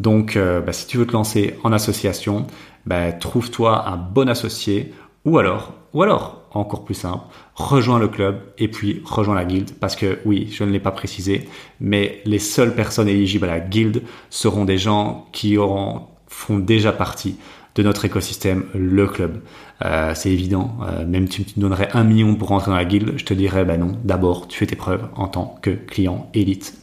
Donc, 0.00 0.36
euh, 0.36 0.60
bah, 0.60 0.72
si 0.72 0.86
tu 0.86 0.98
veux 0.98 1.06
te 1.06 1.12
lancer 1.12 1.58
en 1.62 1.72
association, 1.72 2.46
bah, 2.86 3.12
trouve-toi 3.12 3.88
un 3.88 3.96
bon 3.96 4.28
associé 4.28 4.92
ou 5.24 5.38
alors, 5.38 5.74
ou 5.94 6.02
alors, 6.02 6.41
encore 6.54 6.84
plus 6.84 6.94
simple, 6.94 7.24
rejoins 7.54 7.98
le 7.98 8.08
club 8.08 8.40
et 8.58 8.68
puis 8.68 9.02
rejoins 9.04 9.34
la 9.34 9.44
guilde 9.44 9.70
parce 9.80 9.96
que 9.96 10.18
oui, 10.24 10.48
je 10.52 10.64
ne 10.64 10.70
l'ai 10.70 10.80
pas 10.80 10.90
précisé, 10.90 11.48
mais 11.80 12.20
les 12.24 12.38
seules 12.38 12.74
personnes 12.74 13.08
éligibles 13.08 13.46
à 13.46 13.48
la 13.48 13.60
guilde 13.60 14.02
seront 14.30 14.64
des 14.64 14.78
gens 14.78 15.28
qui 15.32 15.58
auront, 15.58 16.02
font 16.28 16.58
déjà 16.58 16.92
partie 16.92 17.36
de 17.74 17.82
notre 17.82 18.04
écosystème, 18.04 18.64
le 18.74 19.06
club. 19.06 19.40
Euh, 19.84 20.12
c'est 20.14 20.30
évident, 20.30 20.76
euh, 20.82 21.06
même 21.06 21.28
tu 21.28 21.42
me 21.42 21.60
donnerais 21.60 21.88
un 21.94 22.04
million 22.04 22.34
pour 22.34 22.48
rentrer 22.48 22.70
dans 22.70 22.76
la 22.76 22.84
guilde, 22.84 23.14
je 23.16 23.24
te 23.24 23.34
dirais, 23.34 23.64
ben 23.64 23.80
non, 23.80 23.98
d'abord, 24.04 24.46
tu 24.46 24.58
fais 24.58 24.66
tes 24.66 24.76
preuves 24.76 25.08
en 25.16 25.28
tant 25.28 25.58
que 25.62 25.70
client 25.70 26.30
élite 26.34 26.78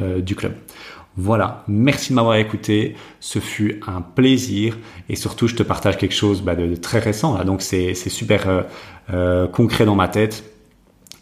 euh, 0.00 0.20
du 0.20 0.34
club. 0.34 0.52
Voilà, 1.16 1.62
merci 1.68 2.10
de 2.10 2.14
m'avoir 2.14 2.36
écouté, 2.36 2.96
ce 3.20 3.38
fut 3.38 3.80
un 3.86 4.00
plaisir. 4.00 4.78
Et 5.10 5.16
surtout 5.16 5.46
je 5.46 5.54
te 5.54 5.62
partage 5.62 5.98
quelque 5.98 6.14
chose 6.14 6.42
bah, 6.42 6.54
de, 6.54 6.74
très 6.74 7.00
récent, 7.00 7.42
donc 7.44 7.60
c'est 7.62 7.94
super 7.94 8.48
euh, 8.48 8.62
euh, 9.12 9.46
concret 9.46 9.84
dans 9.84 9.94
ma 9.94 10.08
tête. 10.08 10.44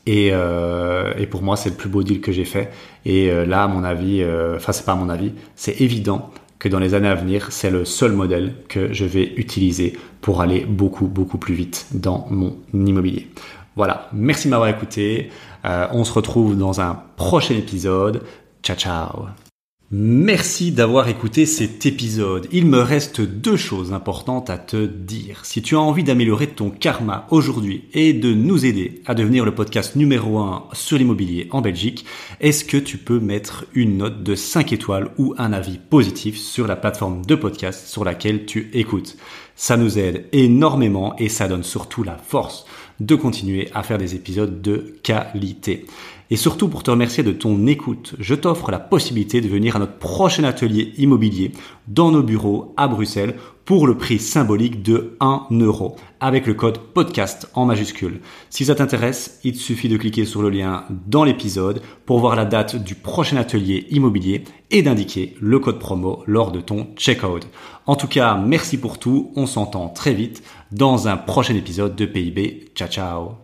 Et, 0.07 0.31
euh, 0.33 1.13
et 1.19 1.27
pour 1.27 1.43
moi 1.43 1.57
c'est 1.57 1.71
le 1.71 1.77
plus 1.77 1.89
beau 1.89 2.03
deal 2.03 2.21
que 2.21 2.31
j'ai 2.33 2.45
fait. 2.45 2.71
Et 3.05 3.31
là 3.47 3.65
à 3.65 3.69
mon 3.69 3.85
avis, 3.85 4.25
enfin 4.57 4.73
c'est 4.73 4.85
pas 4.85 4.93
à 4.93 4.97
mon 4.97 5.09
avis, 5.09 5.33
c'est 5.57 5.81
évident 5.81 6.31
que 6.59 6.69
dans 6.69 6.79
les 6.79 6.95
années 6.95 7.09
à 7.09 7.15
venir 7.15 7.49
c'est 7.51 7.71
le 7.71 7.85
seul 7.85 8.13
modèle 8.13 8.55
que 8.69 8.93
je 8.93 9.05
vais 9.05 9.33
utiliser 9.37 9.99
pour 10.21 10.41
aller 10.41 10.65
beaucoup 10.65 11.07
beaucoup 11.07 11.39
plus 11.39 11.55
vite 11.55 11.87
dans 11.93 12.27
mon 12.31 12.57
immobilier. 12.73 13.29
Voilà, 13.77 14.09
merci 14.13 14.49
de 14.49 14.51
m'avoir 14.51 14.69
écouté, 14.69 15.31
on 15.65 16.05
se 16.05 16.13
retrouve 16.13 16.57
dans 16.57 16.81
un 16.81 17.03
prochain 17.17 17.55
épisode, 17.55 18.23
ciao 18.63 18.77
ciao 18.77 19.50
Merci 19.93 20.71
d'avoir 20.71 21.09
écouté 21.09 21.47
cet 21.47 21.85
épisode. 21.85 22.47
Il 22.53 22.65
me 22.67 22.79
reste 22.79 23.21
deux 23.21 23.57
choses 23.57 23.93
importantes 23.93 24.49
à 24.49 24.57
te 24.57 24.87
dire. 24.87 25.45
Si 25.45 25.63
tu 25.63 25.75
as 25.75 25.81
envie 25.81 26.05
d'améliorer 26.05 26.47
ton 26.47 26.71
karma 26.71 27.27
aujourd'hui 27.31 27.89
et 27.93 28.13
de 28.13 28.33
nous 28.33 28.65
aider 28.65 29.03
à 29.07 29.17
devenir 29.17 29.45
le 29.45 29.53
podcast 29.53 29.97
numéro 29.97 30.39
1 30.39 30.69
sur 30.75 30.97
l'immobilier 30.97 31.49
en 31.51 31.61
Belgique, 31.61 32.07
est-ce 32.39 32.65
que 32.65 32.77
tu 32.77 32.99
peux 32.99 33.19
mettre 33.19 33.65
une 33.75 33.97
note 33.97 34.23
de 34.23 34.37
5 34.37 34.73
étoiles 34.73 35.11
ou 35.19 35.35
un 35.39 35.53
avis 35.53 35.79
positif 35.79 36.39
sur 36.39 36.69
la 36.69 36.77
plateforme 36.77 37.27
de 37.27 37.35
podcast 37.35 37.89
sur 37.89 38.05
laquelle 38.05 38.47
tu 38.47 38.71
écoutes? 38.73 39.17
Ça 39.57 39.77
nous 39.77 39.99
aide 39.99 40.27
énormément 40.31 41.17
et 41.19 41.29
ça 41.29 41.49
donne 41.49 41.65
surtout 41.65 42.05
la 42.05 42.17
force 42.17 42.65
de 43.01 43.15
continuer 43.15 43.69
à 43.75 43.83
faire 43.83 43.99
des 43.99 44.15
épisodes 44.15 44.63
de 44.63 44.95
qualité. 45.03 45.87
Et 46.33 46.37
surtout 46.37 46.69
pour 46.69 46.85
te 46.85 46.93
remercier 46.93 47.25
de 47.25 47.33
ton 47.33 47.67
écoute, 47.67 48.15
je 48.21 48.37
t'offre 48.37 48.71
la 48.71 48.79
possibilité 48.79 49.41
de 49.41 49.49
venir 49.49 49.75
à 49.75 49.79
notre 49.81 49.99
prochain 49.99 50.45
atelier 50.45 50.93
immobilier 50.97 51.51
dans 51.89 52.13
nos 52.13 52.23
bureaux 52.23 52.73
à 52.77 52.87
Bruxelles 52.87 53.35
pour 53.65 53.87
le 53.87 53.97
prix 53.97 54.21
symbolique 54.21 54.83
de 54.83 55.17
1 55.21 55.49
euro 55.61 55.97
avec 56.21 56.47
le 56.47 56.55
code 56.55 56.79
podcast 56.79 57.49
en 57.55 57.67
majuscule. 57.67 58.21
Si 58.49 58.65
ça 58.65 58.77
t'intéresse, 58.77 59.41
il 59.43 59.53
te 59.53 59.59
suffit 59.59 59.89
de 59.89 59.97
cliquer 59.97 60.25
sur 60.25 60.43
le 60.43 60.51
lien 60.51 60.85
dans 61.07 61.25
l'épisode 61.25 61.83
pour 62.07 62.21
voir 62.21 62.37
la 62.37 62.45
date 62.45 62.77
du 62.77 62.95
prochain 62.95 63.37
atelier 63.37 63.87
immobilier 63.91 64.45
et 64.71 64.83
d'indiquer 64.83 65.35
le 65.41 65.59
code 65.59 65.81
promo 65.81 66.23
lors 66.27 66.53
de 66.53 66.61
ton 66.61 66.89
checkout. 66.97 67.47
En 67.87 67.97
tout 67.97 68.09
cas, 68.09 68.37
merci 68.37 68.79
pour 68.79 68.99
tout, 68.99 69.33
on 69.35 69.47
s'entend 69.47 69.89
très 69.89 70.15
vite 70.15 70.43
dans 70.73 71.09
un 71.09 71.17
prochain 71.17 71.55
épisode 71.55 71.97
de 71.97 72.07
PIB. 72.07 72.73
Ciao 72.75 72.89
ciao 72.89 73.40